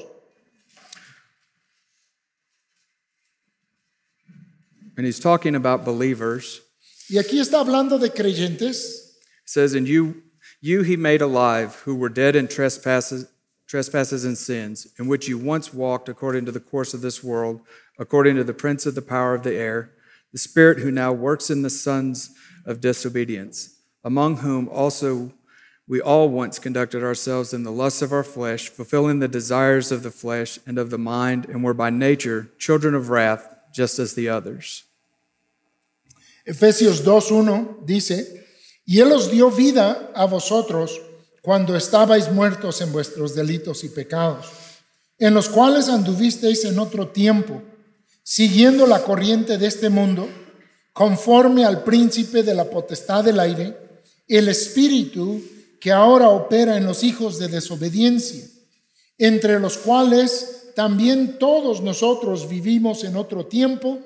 And 4.97 5.05
he's 5.05 5.19
talking 5.19 5.55
about 5.55 5.83
believers. 5.85 6.61
y 7.09 7.17
aquí 7.17 7.39
está 7.39 7.59
hablando 7.59 7.99
de 7.99 8.09
creyentes, 8.09 9.01
It 9.43 9.49
says, 9.49 9.73
And 9.75 9.87
you, 9.87 10.23
you 10.61 10.81
he 10.81 10.95
made 10.97 11.21
alive, 11.21 11.75
who 11.85 11.95
were 11.95 12.09
dead 12.09 12.35
in 12.35 12.47
trespasses, 12.47 13.27
trespasses 13.67 14.25
and 14.25 14.37
sins, 14.37 14.87
in 14.97 15.07
which 15.07 15.27
you 15.27 15.37
once 15.37 15.73
walked 15.73 16.09
according 16.09 16.45
to 16.45 16.51
the 16.51 16.59
course 16.59 16.93
of 16.93 17.01
this 17.01 17.23
world, 17.23 17.61
according 17.99 18.35
to 18.37 18.43
the 18.43 18.53
prince 18.53 18.85
of 18.85 18.95
the 18.95 19.01
power 19.01 19.35
of 19.35 19.43
the 19.43 19.53
air, 19.55 19.91
the 20.31 20.39
spirit 20.39 20.79
who 20.79 20.91
now 20.91 21.11
works 21.13 21.49
in 21.49 21.61
the 21.61 21.69
sons 21.69 22.31
of 22.65 22.81
disobedience, 22.81 23.75
among 24.03 24.37
whom 24.37 24.67
also 24.69 25.31
We 25.87 26.01
all 26.01 26.29
once 26.29 26.57
conducted 26.57 27.03
ourselves 27.03 27.53
in 27.53 27.61
the 27.61 27.71
lusts 27.71 28.01
of 28.01 28.11
our 28.11 28.23
flesh, 28.23 28.69
fulfilling 28.69 29.19
the 29.19 29.27
desires 29.27 29.91
of 29.91 30.01
the 30.01 30.09
flesh 30.09 30.57
and 30.65 30.79
of 30.79 30.89
the 30.89 30.97
mind, 30.97 31.45
and 31.45 31.63
were 31.63 31.75
by 31.75 31.91
nature 31.91 32.49
children 32.57 32.95
of 32.95 33.09
wrath, 33.11 33.53
just 33.71 33.99
as 33.99 34.15
the 34.15 34.27
others. 34.27 34.84
Efesios 36.45 37.03
2.1 37.03 37.83
dice, 37.85 38.45
y 38.85 38.99
Él 38.99 39.11
os 39.11 39.31
dio 39.31 39.49
vida 39.49 40.11
a 40.13 40.25
vosotros 40.25 41.01
cuando 41.41 41.75
estabais 41.75 42.31
muertos 42.31 42.81
en 42.81 42.91
vuestros 42.91 43.33
delitos 43.33 43.83
y 43.83 43.89
pecados, 43.89 44.45
en 45.17 45.33
los 45.33 45.49
cuales 45.49 45.89
anduvisteis 45.89 46.65
en 46.65 46.77
otro 46.77 47.07
tiempo, 47.07 47.63
siguiendo 48.23 48.85
la 48.85 49.03
corriente 49.03 49.57
de 49.57 49.67
este 49.67 49.89
mundo, 49.89 50.29
conforme 50.93 51.65
al 51.65 51.83
príncipe 51.83 52.43
de 52.43 52.53
la 52.53 52.69
potestad 52.69 53.23
del 53.23 53.39
aire, 53.39 53.77
el 54.27 54.47
espíritu 54.47 55.41
que 55.79 55.91
ahora 55.91 56.29
opera 56.29 56.77
en 56.77 56.85
los 56.85 57.03
hijos 57.03 57.39
de 57.39 57.47
desobediencia, 57.47 58.43
entre 59.17 59.59
los 59.59 59.77
cuales 59.77 60.71
también 60.75 61.37
todos 61.39 61.81
nosotros 61.81 62.49
vivimos 62.49 63.03
en 63.03 63.15
otro 63.15 63.45
tiempo, 63.45 63.99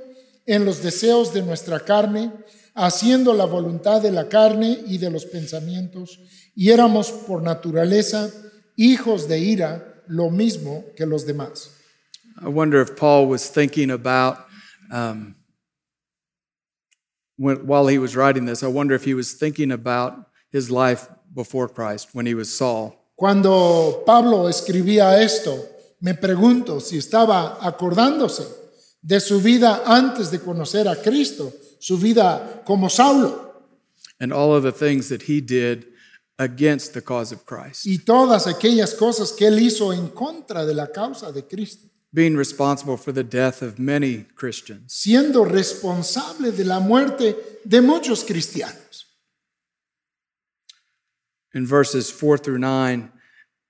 en 0.45 0.65
los 0.65 0.81
deseos 0.81 1.33
de 1.33 1.41
nuestra 1.41 1.79
carne, 1.79 2.31
haciendo 2.75 3.33
la 3.33 3.45
voluntad 3.45 4.01
de 4.01 4.11
la 4.11 4.29
carne 4.29 4.79
y 4.87 4.97
de 4.97 5.09
los 5.09 5.25
pensamientos, 5.25 6.19
y 6.55 6.71
éramos 6.71 7.11
por 7.11 7.41
naturaleza 7.41 8.31
hijos 8.75 9.27
de 9.27 9.39
ira, 9.39 10.03
lo 10.07 10.29
mismo 10.29 10.85
que 10.95 11.05
los 11.05 11.25
demás. 11.25 11.69
I 12.41 12.47
wonder 12.47 12.81
if 12.81 12.95
Paul 12.95 13.27
was 13.27 13.49
thinking 13.49 13.91
about, 13.91 14.37
um, 14.91 15.35
when, 17.37 17.67
while 17.67 17.87
he 17.87 17.97
was 17.99 18.15
writing 18.15 18.45
this, 18.45 18.63
I 18.63 18.67
wonder 18.67 18.95
if 18.95 19.03
he 19.03 19.13
was 19.13 19.33
thinking 19.33 19.71
about 19.71 20.13
his 20.51 20.71
life 20.71 21.09
before 21.33 21.67
Christ 21.67 22.09
when 22.13 22.25
he 22.25 22.33
was 22.33 22.51
Saul. 22.55 22.95
Cuando 23.15 24.03
Pablo 24.05 24.47
escribía 24.47 25.21
esto, 25.21 25.57
me 25.99 26.13
pregunto 26.13 26.79
si 26.79 26.97
estaba 26.97 27.57
acordándose 27.61 28.58
de 29.01 29.19
su 29.19 29.39
vida 29.39 29.83
antes 29.85 30.31
de 30.31 30.39
conocer 30.39 30.87
a 30.87 30.95
Cristo, 30.95 31.53
su 31.79 31.97
vida 31.97 32.63
como 32.65 32.89
Saulo 32.89 33.49
and 34.19 34.33
all 34.33 34.53
of 34.53 34.63
the 34.63 34.71
things 34.71 35.09
that 35.09 35.23
he 35.23 35.41
did 35.41 35.85
against 36.37 36.93
the 36.93 37.01
cause 37.01 37.31
of 37.31 37.45
Christ, 37.45 37.85
y 37.85 37.97
todas 37.97 38.47
aquellas 38.47 38.93
cosas 38.93 39.31
que 39.31 39.47
él 39.47 39.59
hizo 39.59 39.93
en 39.93 40.09
contra 40.09 40.65
de 40.65 40.73
la 40.73 40.87
causa 40.87 41.31
de 41.31 41.43
Cristo, 41.43 41.87
being 42.13 42.35
responsible 42.35 42.97
for 42.97 43.11
the 43.11 43.23
death 43.23 43.61
of 43.61 43.77
many 43.79 44.25
Christians. 44.35 44.93
siendo 44.93 45.45
responsable 45.45 46.51
de 46.51 46.65
la 46.65 46.79
muerte 46.79 47.35
de 47.65 47.81
muchos 47.81 48.23
cristianos. 48.23 49.05
In 51.53 51.65
verses 51.65 52.11
four 52.11 52.37
through 52.37 52.59
nine, 52.59 53.11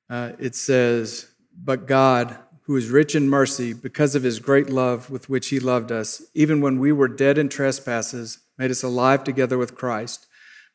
uh, 0.10 0.34
it 0.38 0.54
says, 0.54 1.28
But 1.54 1.88
God, 1.88 2.38
who 2.70 2.78
is 2.78 2.92
rich 2.92 3.16
in 3.16 3.28
mercy, 3.28 3.74
because 3.74 4.14
of 4.14 4.22
his 4.22 4.38
great 4.38 4.70
love 4.70 5.10
with 5.10 5.28
which 5.28 5.48
he 5.48 5.60
loved 5.60 5.92
us, 5.92 6.22
even 6.36 6.62
when 6.62 6.78
we 6.78 6.92
were 6.92 7.08
dead 7.08 7.36
in 7.36 7.50
trespasses, 7.50 8.38
made 8.60 8.70
us 8.70 8.84
alive 8.84 9.24
together 9.24 9.58
with 9.58 9.74
Christ. 9.74 10.28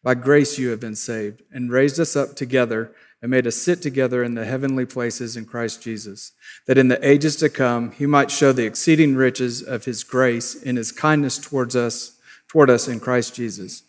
By 0.02 0.14
grace 0.16 0.59
you 0.59 0.70
have 0.70 0.80
been 0.80 0.96
saved, 0.96 1.42
and 1.52 1.70
raised 1.70 2.00
us 2.00 2.16
up 2.16 2.35
together, 2.35 2.90
and 3.22 3.30
made 3.30 3.46
us 3.46 3.54
sit 3.54 3.80
together 3.80 4.24
in 4.24 4.35
the 4.35 4.44
heavenly 4.44 4.85
places 4.85 5.37
in 5.37 5.44
Christ 5.44 5.83
Jesus, 5.83 6.33
that 6.66 6.78
in 6.78 6.88
the 6.88 7.09
ages 7.09 7.37
to 7.37 7.48
come 7.48 7.92
he 7.92 8.07
might 8.07 8.28
show 8.28 8.50
the 8.52 8.66
exceeding 8.66 9.14
riches 9.14 9.62
of 9.62 9.85
his 9.85 10.02
grace 10.02 10.61
in 10.61 10.74
his 10.74 10.90
kindness 10.90 11.38
towards 11.38 11.76
us, 11.76 12.18
toward 12.48 12.70
us 12.70 12.88
in 12.88 12.98
Christ 12.98 13.37
Jesus. 13.37 13.85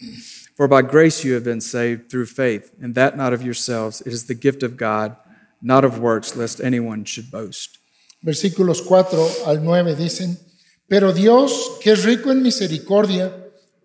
For 0.56 0.68
by 0.68 0.84
grace 0.84 1.24
you 1.24 1.34
have 1.34 1.44
been 1.44 1.60
saved 1.60 2.12
through 2.12 2.28
faith, 2.28 2.72
and 2.80 2.94
that 2.94 3.18
not 3.18 3.34
of 3.34 3.42
yourselves, 3.42 4.02
it 4.02 4.14
is 4.14 4.28
the 4.28 4.36
gift 4.36 4.62
of 4.62 4.78
God, 4.78 5.18
not 5.60 5.84
of 5.84 5.98
works, 5.98 6.36
lest 6.36 6.62
anyone 6.62 7.04
should 7.04 7.32
boast. 7.32 7.80
Versículos 8.26 8.82
4 8.82 9.44
al 9.46 9.64
9 9.64 9.96
dicen, 9.96 10.40
Pero 10.88 11.14
Dios, 11.14 11.74
que 11.80 11.92
es 11.92 12.04
rico 12.06 12.32
en 12.32 12.42
misericordia, 12.42 13.32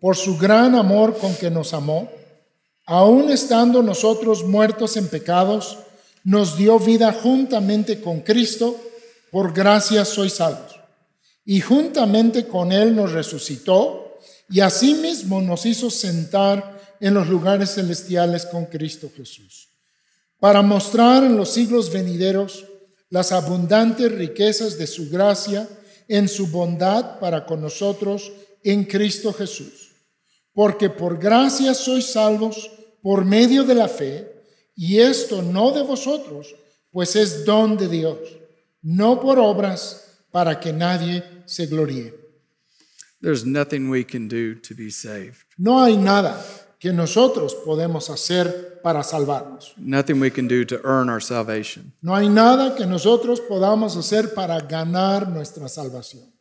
por 0.00 0.16
su 0.16 0.38
gran 0.38 0.74
amor 0.74 1.18
con 1.18 1.34
que 1.34 1.50
nos 1.50 1.74
amó, 1.74 2.10
aun 2.86 3.30
estando 3.30 3.82
nosotros 3.82 4.42
muertos 4.44 4.96
en 4.96 5.08
pecados, 5.08 5.76
nos 6.24 6.56
dio 6.56 6.78
vida 6.78 7.12
juntamente 7.12 8.00
con 8.00 8.20
Cristo, 8.20 8.80
por 9.30 9.52
gracia 9.52 10.06
sois 10.06 10.32
salvos. 10.32 10.74
Y 11.44 11.60
juntamente 11.60 12.46
con 12.46 12.72
Él 12.72 12.96
nos 12.96 13.12
resucitó, 13.12 14.16
y 14.48 14.60
asimismo 14.60 15.42
nos 15.42 15.66
hizo 15.66 15.90
sentar 15.90 16.80
en 16.98 17.12
los 17.12 17.28
lugares 17.28 17.74
celestiales 17.74 18.46
con 18.46 18.64
Cristo 18.64 19.10
Jesús, 19.14 19.68
para 20.38 20.62
mostrar 20.62 21.24
en 21.24 21.36
los 21.36 21.50
siglos 21.50 21.92
venideros 21.92 22.69
las 23.10 23.32
abundantes 23.32 24.10
riquezas 24.10 24.78
de 24.78 24.86
su 24.86 25.10
gracia 25.10 25.68
en 26.08 26.28
su 26.28 26.46
bondad 26.46 27.18
para 27.18 27.44
con 27.44 27.60
nosotros 27.60 28.32
en 28.62 28.84
Cristo 28.84 29.32
Jesús. 29.32 29.90
Porque 30.52 30.88
por 30.90 31.18
gracia 31.18 31.74
sois 31.74 32.06
salvos 32.06 32.70
por 33.02 33.24
medio 33.24 33.64
de 33.64 33.74
la 33.74 33.88
fe, 33.88 34.28
y 34.76 34.98
esto 34.98 35.42
no 35.42 35.72
de 35.72 35.82
vosotros, 35.82 36.54
pues 36.90 37.16
es 37.16 37.44
don 37.44 37.76
de 37.76 37.88
Dios, 37.88 38.18
no 38.82 39.20
por 39.20 39.38
obras 39.38 40.24
para 40.30 40.58
que 40.58 40.72
nadie 40.72 41.22
se 41.46 41.66
gloríe. 41.66 42.14
There's 43.20 43.44
nothing 43.44 43.90
we 43.90 44.04
can 44.04 44.28
do 44.28 44.54
to 44.62 44.74
be 44.74 44.90
saved, 44.90 45.44
No 45.58 45.82
hay 45.82 45.96
nada 45.96 46.42
que 46.80 46.92
nosotros 46.94 47.54
podemos 47.54 48.08
hacer 48.08 48.80
para 48.82 49.04
salvarnos. 49.04 49.74
nothing 49.76 50.18
we 50.18 50.30
can 50.30 50.48
do 50.48 50.64
to 50.64 50.80
earn 50.82 51.10
our 51.10 51.20
salvation. 51.20 51.92
No 52.02 52.14
hay 52.16 52.28
nada 52.28 52.74
que 52.74 52.86
nosotros 52.86 53.38
podamos 53.38 53.96
hacer 53.96 54.34
para 54.34 54.58
ganar 54.62 55.28
nuestra 55.28 55.68
salvación. 55.68 56.32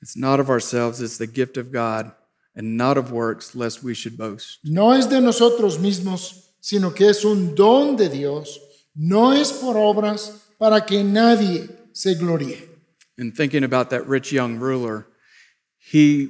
It's 0.00 0.16
not 0.16 0.40
of 0.40 0.48
ourselves, 0.48 1.02
it's 1.02 1.18
the 1.18 1.26
gift 1.26 1.58
of 1.58 1.70
God, 1.70 2.12
and 2.56 2.78
not 2.78 2.96
of 2.96 3.12
works, 3.12 3.54
lest 3.54 3.82
we 3.84 3.94
should 3.94 4.16
boast. 4.16 4.58
No 4.64 4.92
es 4.92 5.06
de 5.06 5.20
nosotros 5.20 5.78
mismos, 5.78 6.54
sino 6.60 6.90
que 6.94 7.10
es 7.10 7.24
un 7.24 7.54
don 7.54 7.96
de 7.96 8.08
Dios. 8.08 8.58
No 8.96 9.32
es 9.32 9.52
por 9.52 9.76
obras 9.76 10.32
para 10.58 10.80
que 10.86 11.04
nadie 11.04 11.68
se 11.92 12.14
gloríe. 12.14 12.66
In 13.18 13.32
thinking 13.32 13.64
about 13.64 13.90
that 13.90 14.06
rich 14.08 14.32
young 14.32 14.58
ruler, 14.58 15.06
he 15.76 16.28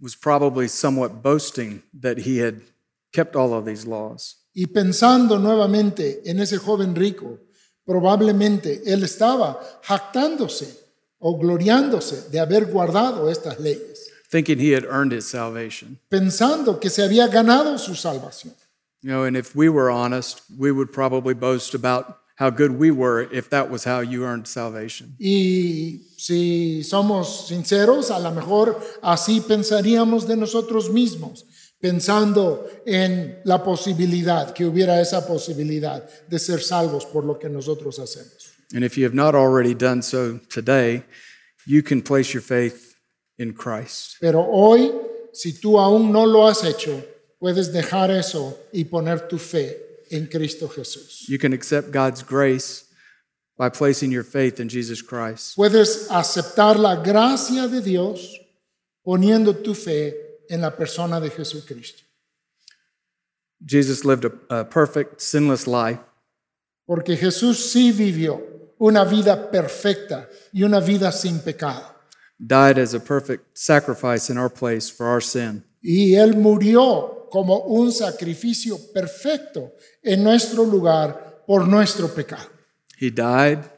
was 0.00 0.16
probably 0.16 0.66
somewhat 0.66 1.22
boasting 1.22 1.82
that 1.92 2.18
he 2.18 2.38
had 2.38 2.62
kept 3.12 3.36
all 3.36 3.52
of 3.52 3.64
these 3.64 3.86
laws. 3.86 4.36
Y 4.54 4.66
pensando 4.66 5.38
nuevamente 5.38 6.22
en 6.24 6.40
ese 6.40 6.58
joven 6.58 6.94
rico, 6.94 7.38
probablemente 7.84 8.82
él 8.86 9.02
estaba 9.04 9.60
jactándose 9.82 10.76
o 11.18 11.36
gloriándose 11.38 12.30
de 12.30 12.40
haber 12.40 12.66
guardado 12.66 13.30
estas 13.30 13.60
leyes, 13.60 14.10
thinking 14.30 14.58
he 14.58 14.72
had 14.72 14.84
earned 14.84 15.12
his 15.12 15.26
salvation. 15.26 15.98
pensando 16.08 16.80
que 16.80 16.88
se 16.90 17.02
había 17.02 17.28
ganado 17.28 17.78
su 17.78 17.94
salvación. 17.94 18.54
You 19.02 19.10
know, 19.10 19.24
and 19.24 19.36
if 19.36 19.54
we 19.56 19.68
were 19.68 19.90
honest, 19.90 20.42
we 20.58 20.70
would 20.70 20.92
probably 20.92 21.32
boast 21.34 21.74
about 21.74 22.18
how 22.36 22.50
good 22.50 22.78
we 22.78 22.90
were 22.90 23.22
if 23.32 23.48
that 23.50 23.70
was 23.70 23.84
how 23.84 24.00
you 24.00 24.24
earned 24.24 24.46
salvation. 24.46 25.14
Y 25.18 26.06
si 26.16 26.82
somos 26.84 27.48
sinceros, 27.48 28.10
a 28.10 28.18
lo 28.18 28.30
mejor 28.32 28.80
así 29.02 29.40
pensaríamos 29.40 30.26
de 30.26 30.36
nosotros 30.36 30.90
mismos, 30.90 31.44
pensando 31.80 32.68
en 32.84 33.40
la 33.44 33.62
posibilidad, 33.62 34.52
que 34.52 34.66
hubiera 34.66 35.00
esa 35.00 35.26
posibilidad 35.26 36.06
de 36.28 36.38
ser 36.38 36.60
salvos 36.62 37.06
por 37.06 37.24
lo 37.24 37.38
que 37.38 37.48
nosotros 37.48 37.98
hacemos. 37.98 38.52
And 38.72 38.84
if 38.84 38.96
you 38.96 39.04
have 39.04 39.14
not 39.14 39.34
already 39.34 39.74
done 39.74 40.02
so 40.02 40.38
today, 40.48 41.02
you 41.66 41.82
can 41.82 42.02
place 42.02 42.32
your 42.32 42.42
faith 42.42 42.96
in 43.38 43.52
Christ. 43.52 44.16
Pero 44.20 44.46
hoy, 44.48 44.92
si 45.32 45.52
tú 45.52 45.78
aún 45.78 46.12
no 46.12 46.24
lo 46.24 46.46
has 46.46 46.62
hecho, 46.62 47.02
puedes 47.40 47.72
dejar 47.72 48.10
eso 48.10 48.56
y 48.72 48.84
poner 48.84 49.28
tu 49.28 49.38
fe 49.38 49.76
en 50.10 50.26
Cristo 50.26 50.68
Jesús. 50.68 51.28
You 51.28 51.38
can 51.38 51.52
accept 51.52 51.90
God's 51.90 52.22
grace 52.22 52.84
by 53.56 53.70
placing 53.70 54.12
your 54.12 54.24
faith 54.24 54.60
in 54.60 54.68
Jesus 54.68 55.02
Christ. 55.02 55.56
Puedes 55.56 56.08
aceptar 56.10 56.78
la 56.78 56.96
gracia 56.96 57.66
de 57.66 57.80
Dios 57.80 58.38
poniendo 59.02 59.54
tu 59.64 59.74
fe 59.74 60.29
en 60.50 60.60
la 60.60 60.70
persona 60.76 61.20
de 61.20 61.30
Jesucristo. 61.30 62.02
Jesus 63.64 64.04
lived 64.04 64.24
a, 64.24 64.60
a 64.60 64.64
perfect, 64.64 65.20
sinless 65.20 65.66
life, 65.66 66.00
Porque 66.86 67.16
Jesús 67.16 67.70
sí 67.70 67.92
vivió 67.92 68.40
una 68.78 69.04
vida 69.04 69.50
perfecta 69.50 70.28
y 70.52 70.62
una 70.64 70.80
vida 70.80 71.12
sin 71.12 71.38
pecado. 71.40 71.84
died 72.38 72.78
as 72.78 72.94
a 72.94 73.00
perfect 73.00 73.56
sacrifice 73.56 74.30
in 74.30 74.38
our 74.38 74.48
place 74.48 74.88
for 74.90 75.06
our 75.06 75.20
sin. 75.20 75.62
Y 75.82 76.14
Él 76.14 76.36
murió 76.36 77.28
como 77.30 77.60
un 77.66 77.92
sacrificio 77.92 78.76
perfecto 78.92 79.72
en 80.02 80.24
nuestro 80.24 80.64
lugar 80.64 81.42
por 81.46 81.66
nuestro 81.68 82.08
pecado. 82.08 82.48
He 82.98 83.10
died 83.10 83.70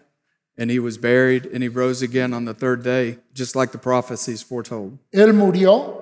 and 0.56 0.70
he 0.70 0.78
was 0.78 0.96
buried 0.96 1.46
and 1.52 1.62
he 1.62 1.68
rose 1.68 2.02
again 2.02 2.32
on 2.32 2.44
the 2.44 2.54
third 2.54 2.82
day, 2.82 3.18
just 3.34 3.54
like 3.56 3.72
the 3.72 3.78
prophecies 3.78 4.42
foretold. 4.42 4.98
Él 5.12 5.32
murió 5.34 6.01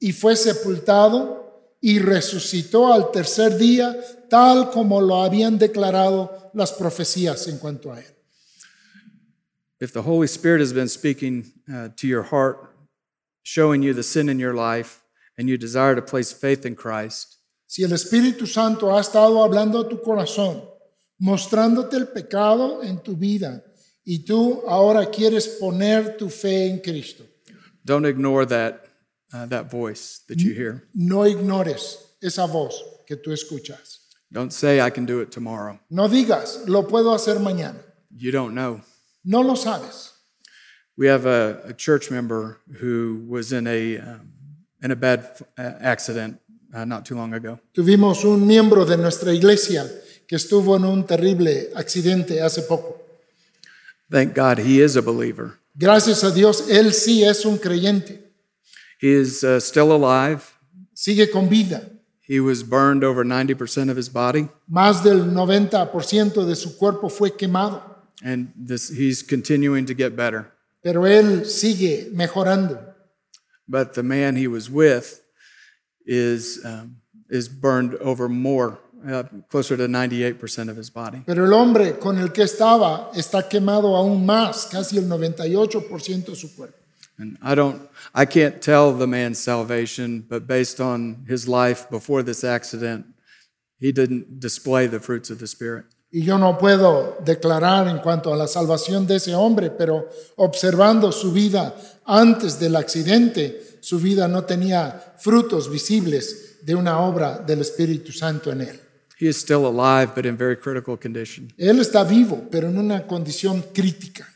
y 0.00 0.12
fue 0.12 0.34
sepultado 0.34 1.76
y 1.80 1.98
resucitó 1.98 2.92
al 2.92 3.10
tercer 3.12 3.56
día, 3.56 3.96
tal 4.28 4.70
como 4.70 5.00
lo 5.00 5.22
habían 5.22 5.58
declarado 5.58 6.50
las 6.54 6.72
profecías 6.72 7.46
en 7.46 7.58
cuanto 7.58 7.92
a 7.92 8.00
él. 8.00 8.06
If 9.80 9.92
the 9.92 10.02
Holy 10.02 10.26
Spirit 10.26 10.60
has 10.60 10.72
been 10.74 10.88
speaking 10.88 11.52
uh, 11.68 11.88
to 11.96 12.06
your 12.06 12.24
heart, 12.24 12.58
showing 13.42 13.82
you 13.82 13.94
the 13.94 14.02
sin 14.02 14.28
in 14.28 14.38
your 14.38 14.54
life, 14.54 15.02
and 15.38 15.48
you 15.48 15.56
desire 15.56 15.94
to 15.94 16.02
place 16.02 16.32
faith 16.32 16.66
in 16.66 16.74
Christ, 16.74 17.38
Si 17.66 17.84
el 17.84 17.92
Espíritu 17.92 18.48
Santo 18.48 18.94
ha 18.94 19.00
estado 19.00 19.44
hablando 19.44 19.78
a 19.78 19.88
tu 19.88 20.02
corazón, 20.02 20.60
mostrándote 21.18 21.96
el 21.96 22.08
pecado 22.08 22.82
en 22.82 22.98
tu 22.98 23.16
vida, 23.16 23.62
y 24.04 24.24
tú 24.24 24.64
ahora 24.66 25.08
quieres 25.08 25.46
poner 25.46 26.16
tu 26.16 26.28
fe 26.28 26.68
en 26.68 26.80
Cristo, 26.80 27.24
don't 27.84 28.04
ignore 28.04 28.44
that, 28.44 28.89
uh, 29.32 29.46
that 29.46 29.70
voice 29.70 30.20
that 30.28 30.40
you 30.40 30.52
hear. 30.52 30.84
no 30.94 31.24
ignores 31.24 31.98
esa 32.22 32.46
voz 32.46 32.82
que 33.06 33.16
tú 33.16 33.32
escuchas. 33.32 33.98
Don't 34.32 34.52
say, 34.52 34.80
I 34.80 34.90
can 34.90 35.06
do 35.06 35.20
it 35.20 35.32
tomorrow. 35.32 35.78
No 35.90 36.08
digas, 36.08 36.68
lo 36.68 36.84
puedo 36.84 37.12
hacer 37.14 37.40
mañana. 37.40 37.80
You 38.16 38.30
don't 38.30 38.54
know. 38.54 38.80
No 39.24 39.40
lo 39.40 39.54
sabes. 39.54 40.12
We 40.96 41.06
have 41.08 41.26
a, 41.26 41.60
a 41.64 41.72
church 41.72 42.10
member 42.10 42.60
who 42.78 43.24
was 43.28 43.52
in 43.52 43.66
a, 43.66 43.98
um, 43.98 44.32
in 44.82 44.90
a 44.90 44.96
bad 44.96 45.26
uh, 45.58 45.62
accident 45.80 46.40
uh, 46.72 46.84
not 46.84 47.04
too 47.04 47.16
long 47.16 47.34
ago. 47.34 47.58
Tuvimos 47.74 48.24
un 48.24 48.46
miembro 48.46 48.84
de 48.84 48.96
nuestra 48.96 49.32
iglesia 49.32 49.88
que 50.28 50.36
estuvo 50.36 50.76
en 50.76 50.84
un 50.84 51.04
terrible 51.04 51.70
accidente 51.74 52.40
hace 52.40 52.62
poco. 52.62 53.00
Thank 54.10 54.34
God 54.34 54.58
he 54.58 54.80
is 54.80 54.96
a 54.96 55.02
believer. 55.02 55.58
Gracias 55.76 56.22
a 56.22 56.30
Dios, 56.30 56.68
él 56.68 56.92
sí 56.92 57.24
es 57.24 57.44
un 57.44 57.58
creyente. 57.58 58.29
He 59.00 59.12
is 59.12 59.42
uh, 59.42 59.60
still 59.60 59.92
alive. 59.92 60.58
Sigue 60.94 61.32
con 61.32 61.48
vida. 61.48 61.88
He 62.20 62.38
was 62.38 62.62
burned 62.62 63.02
over 63.02 63.24
90% 63.24 63.90
of 63.90 63.96
his 63.96 64.08
body, 64.08 64.48
Más 64.70 65.02
del 65.02 65.24
90% 65.24 66.46
de 66.46 66.54
su 66.54 66.76
cuerpo 66.78 67.08
fue 67.08 67.30
quemado, 67.30 67.82
and 68.22 68.52
this, 68.54 68.88
he's 68.88 69.22
continuing 69.22 69.84
to 69.86 69.94
get 69.94 70.14
better. 70.14 70.52
pero 70.82 71.06
él 71.06 71.44
sigue 71.46 72.10
mejorando. 72.12 72.78
But 73.66 73.94
the 73.94 74.02
man 74.04 74.36
he 74.36 74.46
was 74.46 74.70
with 74.70 75.22
is, 76.06 76.64
um, 76.64 76.98
is 77.28 77.48
burned 77.48 77.94
over 77.96 78.28
more, 78.28 78.78
uh, 79.08 79.24
closer 79.48 79.76
to 79.76 79.88
98% 79.88 80.68
of 80.68 80.76
his 80.76 80.90
body. 80.90 81.22
Pero 81.26 81.44
el 81.46 81.52
hombre 81.52 81.98
con 81.98 82.16
el 82.18 82.28
que 82.32 82.44
estaba 82.44 83.10
está 83.14 83.48
quemado 83.48 83.96
aún 83.96 84.24
más, 84.24 84.66
casi 84.70 84.98
el 84.98 85.08
98% 85.08 86.26
de 86.26 86.36
su 86.36 86.54
cuerpo. 86.54 86.76
And 87.20 87.36
I 87.42 87.54
don't, 87.54 87.82
I 88.14 88.24
can't 88.24 88.62
tell 88.62 88.92
the 88.92 89.06
man's 89.06 89.38
salvation, 89.38 90.24
but 90.26 90.46
based 90.46 90.80
on 90.80 91.26
his 91.28 91.46
life 91.46 91.88
before 91.90 92.22
this 92.22 92.44
accident, 92.44 93.04
he 93.78 93.92
didn't 93.92 94.40
display 94.40 94.86
the 94.86 95.00
fruits 95.00 95.28
of 95.30 95.38
the 95.38 95.46
Spirit. 95.46 95.84
Y 96.12 96.22
yo 96.22 96.38
no 96.38 96.58
puedo 96.58 97.18
declarar 97.24 97.86
en 97.86 97.98
cuanto 97.98 98.32
a 98.32 98.36
la 98.36 98.48
salvación 98.48 99.06
de 99.06 99.16
ese 99.16 99.34
hombre, 99.34 99.70
pero 99.70 100.08
observando 100.36 101.12
su 101.12 101.30
vida 101.30 101.74
antes 102.04 102.58
del 102.58 102.74
accidente, 102.74 103.78
su 103.80 104.00
vida 104.00 104.26
no 104.26 104.44
tenía 104.44 105.14
frutos 105.18 105.70
visibles 105.70 106.56
de 106.62 106.74
una 106.74 107.00
obra 107.00 107.38
del 107.38 107.60
Espíritu 107.60 108.12
Santo 108.12 108.50
en 108.50 108.62
él. 108.62 108.80
He 109.20 109.28
is 109.28 109.36
still 109.36 109.66
alive, 109.66 110.14
but 110.14 110.24
in 110.24 110.36
very 110.36 110.56
critical 110.56 110.96
condition. 110.96 111.52
Él 111.58 111.78
está 111.78 112.02
vivo, 112.02 112.48
pero 112.50 112.68
en 112.68 112.78
una 112.78 113.06
condición 113.06 113.62
crítica. 113.72 114.26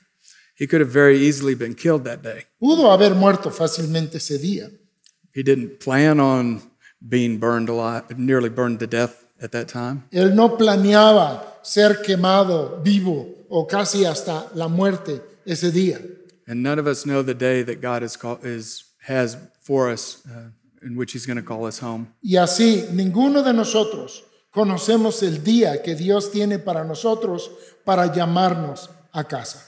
He 0.54 0.66
could 0.66 0.80
have 0.80 0.90
very 0.90 1.18
easily 1.18 1.54
been 1.54 1.74
killed 1.74 2.04
that 2.04 2.22
day. 2.22 2.44
Pudo 2.60 2.90
haber 2.90 3.14
muerto 3.14 3.50
fácilmente 3.50 4.16
ese 4.16 4.38
día. 4.38 4.70
He 5.32 5.42
didn't 5.42 5.80
plan 5.80 6.20
on 6.20 6.62
being 7.06 7.38
burned 7.38 7.68
alive, 7.68 8.16
nearly 8.16 8.48
burned 8.48 8.78
to 8.80 8.86
death 8.86 9.24
at 9.42 9.50
that 9.52 9.68
time. 9.68 10.04
Él 10.12 10.34
no 10.34 10.56
planeaba 10.56 11.42
ser 11.62 12.02
quemado 12.02 12.82
vivo 12.82 13.46
o 13.50 13.66
casi 13.66 14.04
hasta 14.04 14.48
la 14.54 14.68
muerte 14.68 15.20
ese 15.44 15.72
día. 15.72 16.00
And 16.46 16.62
none 16.62 16.78
of 16.78 16.86
us 16.86 17.04
know 17.04 17.22
the 17.22 17.34
day 17.34 17.62
that 17.62 17.80
God 17.80 18.02
is 18.02 18.16
call, 18.16 18.38
is, 18.42 18.84
has 19.06 19.36
for 19.62 19.90
us 19.90 20.22
uh, 20.26 20.50
in 20.82 20.96
which 20.96 21.12
He's 21.12 21.26
going 21.26 21.36
to 21.36 21.42
call 21.42 21.64
us 21.66 21.78
home. 21.78 22.08
Y 22.22 22.36
así, 22.36 22.86
ninguno 22.92 23.42
de 23.42 23.52
nosotros 23.52 24.24
conocemos 24.52 25.22
el 25.22 25.42
día 25.42 25.82
que 25.82 25.94
Dios 25.94 26.30
tiene 26.30 26.58
para 26.58 26.84
nosotros 26.84 27.50
para 27.84 28.14
llamarnos 28.14 28.88
a 29.12 29.24
casa. 29.24 29.63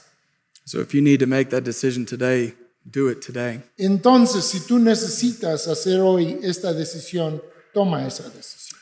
So 0.67 0.81
if 0.81 0.93
you 0.93 1.01
need 1.01 1.21
to 1.21 1.27
make 1.27 1.49
that 1.51 1.63
decision 1.63 2.05
today, 2.05 2.53
do 2.91 3.07
it 3.07 3.21
today. 3.21 3.61
Entonces, 3.79 4.43
si 4.43 4.59
tú 4.59 4.79
necesitas 4.79 5.65
hacer 5.65 6.01
hoy 6.01 6.39
esta 6.43 6.73
decisión, 6.73 7.41
toma 7.73 8.05
esa 8.05 8.23
decisión. 8.23 8.75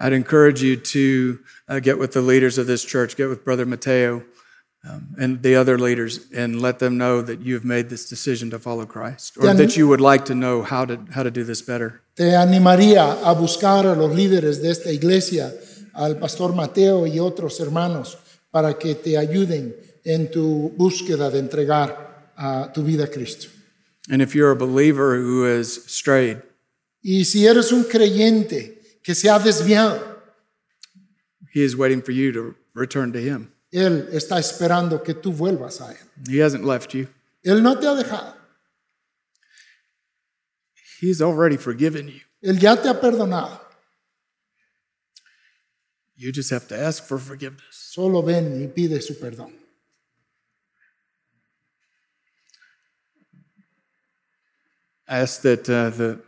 I'd 0.00 0.14
encourage 0.14 0.62
you 0.62 0.76
to 0.76 1.38
uh, 1.68 1.80
get 1.80 1.98
with 1.98 2.12
the 2.12 2.22
leaders 2.22 2.56
of 2.56 2.66
this 2.66 2.82
church, 2.82 3.14
get 3.14 3.28
with 3.28 3.44
Brother 3.44 3.66
Mateo 3.66 4.22
um, 4.88 5.14
and 5.18 5.42
the 5.42 5.54
other 5.54 5.76
leaders, 5.76 6.20
and 6.34 6.62
let 6.62 6.78
them 6.78 6.96
know 6.96 7.20
that 7.20 7.42
you've 7.42 7.64
made 7.64 7.90
this 7.90 8.08
decision 8.08 8.48
to 8.48 8.58
follow 8.58 8.86
Christ, 8.86 9.36
or 9.36 9.52
that 9.52 9.76
you 9.76 9.86
would 9.86 10.00
like 10.00 10.24
to 10.26 10.34
know 10.34 10.62
how 10.62 10.86
to, 10.86 10.98
how 11.12 11.24
to 11.24 11.30
do 11.30 11.44
this 11.44 11.60
better. 11.60 12.00
Te 12.16 12.36
animaría 12.36 13.20
a 13.22 13.34
buscar 13.34 13.84
a 13.84 13.94
los 13.94 14.16
líderes 14.16 14.62
de 14.62 14.70
esta 14.70 14.90
iglesia, 14.90 15.52
al 15.92 16.16
pastor 16.16 16.54
Mateo 16.54 17.06
y 17.06 17.18
otros 17.18 17.60
hermanos, 17.60 18.16
para 18.50 18.78
que 18.78 18.94
te 18.94 19.18
ayuden 19.18 19.87
en 20.08 20.30
tu 20.30 20.70
búsqueda 20.70 21.30
de 21.30 21.38
entregar 21.38 22.72
tu 22.72 22.82
vida 22.82 23.04
a 23.04 23.08
Cristo. 23.08 23.48
And 24.10 24.22
if 24.22 24.34
you're 24.34 24.50
a 24.50 24.56
believer 24.56 25.16
who 25.16 25.44
has 25.44 25.84
strayed, 25.86 26.42
Y 27.02 27.24
si 27.24 27.46
eres 27.46 27.72
un 27.72 27.84
creyente 27.84 29.00
que 29.02 29.14
se 29.14 29.28
ha 29.28 29.38
desviado, 29.38 30.16
He 31.52 31.62
is 31.62 31.76
waiting 31.76 32.02
for 32.02 32.12
you 32.12 32.32
to 32.32 32.54
return 32.74 33.12
to 33.12 33.18
Him. 33.18 33.52
Él 33.70 34.08
está 34.12 34.38
esperando 34.38 35.02
que 35.02 35.14
tú 35.14 35.32
vuelvas 35.32 35.80
a 35.80 35.92
Él. 35.92 36.06
He 36.26 36.40
hasn't 36.40 36.64
left 36.64 36.94
you, 36.94 37.08
Él 37.44 37.62
no 37.62 37.78
te 37.78 37.86
ha 37.86 37.94
dejado. 37.94 38.34
He's 41.00 41.20
already 41.20 41.56
forgiven 41.56 42.08
you. 42.08 42.20
Él 42.42 42.58
ya 42.58 42.76
te 42.76 42.88
ha 42.88 42.98
perdonado. 42.98 43.60
You 46.16 46.32
just 46.32 46.50
have 46.50 46.66
to 46.68 46.76
ask 46.76 47.04
for 47.04 47.18
forgiveness. 47.18 47.62
Solo 47.70 48.22
ven 48.22 48.60
y 48.62 48.66
pide 48.68 49.00
su 49.02 49.14
perdón. 49.14 49.67
Ask 55.08 55.42
that 55.42 55.68
uh, 55.68 55.90
the 55.90 56.18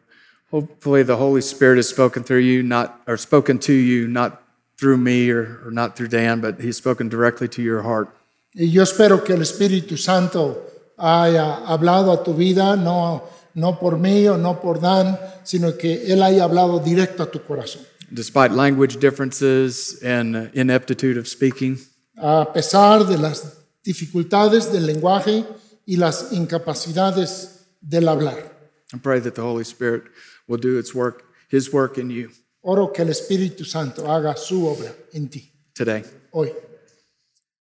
hopefully 0.51 1.03
the 1.03 1.16
Holy 1.16 1.41
Spirit 1.41 1.76
has 1.76 1.89
spoken 1.89 2.22
through 2.22 2.41
you, 2.41 2.62
not 2.62 3.01
or 3.07 3.16
spoken 3.16 3.59
to 3.61 3.72
you, 3.72 4.09
not 4.09 4.43
through 4.78 4.97
me 4.97 5.31
or, 5.31 5.61
or 5.64 5.70
not 5.70 5.97
through 5.97 6.09
Dan, 6.09 6.41
but 6.41 6.61
He's 6.61 6.76
spoken 6.76 7.09
directly 7.09 7.49
to 7.49 7.62
your 7.62 7.83
heart. 7.83 8.09
Y 8.55 8.64
yo 8.64 8.83
espero 8.83 9.22
que 9.24 9.35
el 9.35 9.43
Espíritu 9.43 9.97
Santo 9.97 10.59
haya 10.99 11.64
hablado 11.66 12.12
a 12.12 12.24
tu 12.24 12.35
vida, 12.35 12.76
no, 12.76 13.22
no 13.55 13.78
por 13.78 13.97
mí 13.97 14.26
o 14.28 14.37
no 14.37 14.61
por 14.61 14.81
Dan, 14.81 15.18
sino 15.45 15.76
que 15.76 16.12
Él 16.12 16.22
haya 16.22 16.45
hablado 16.45 16.81
directo 16.81 17.22
a 17.22 17.31
tu 17.31 17.41
corazón. 17.41 17.83
Despite 18.12 18.53
language 18.53 18.99
differences 18.99 20.03
and 20.03 20.51
ineptitude 20.53 21.16
of 21.16 21.28
speaking, 21.28 21.78
A 22.16 22.53
pesar 22.53 23.07
de 23.07 23.16
las 23.16 23.57
dificultades 23.83 24.70
del 24.72 24.87
lenguaje 24.87 25.45
y 25.87 25.97
las 25.97 26.33
incapacidades 26.33 27.66
del 27.81 28.09
hablar. 28.09 28.59
I 28.93 28.99
pray 28.99 29.20
that 29.20 29.34
the 29.34 29.43
Holy 29.43 29.64
Spirit 29.64 30.05
will 30.49 30.59
do 30.59 30.78
its 30.78 30.95
work, 30.95 31.24
His 31.49 31.72
work 31.72 31.99
in 31.99 32.11
you 32.11 32.30
Oro 32.62 32.93
que 32.93 33.03
el 33.03 33.11
Espíritu 33.11 33.64
Santo 33.64 34.07
haga 34.07 34.36
su 34.36 34.66
obra 34.66 34.93
en 35.12 35.28
ti 35.28 35.51
today. 35.74 36.05
hoy. 36.32 36.53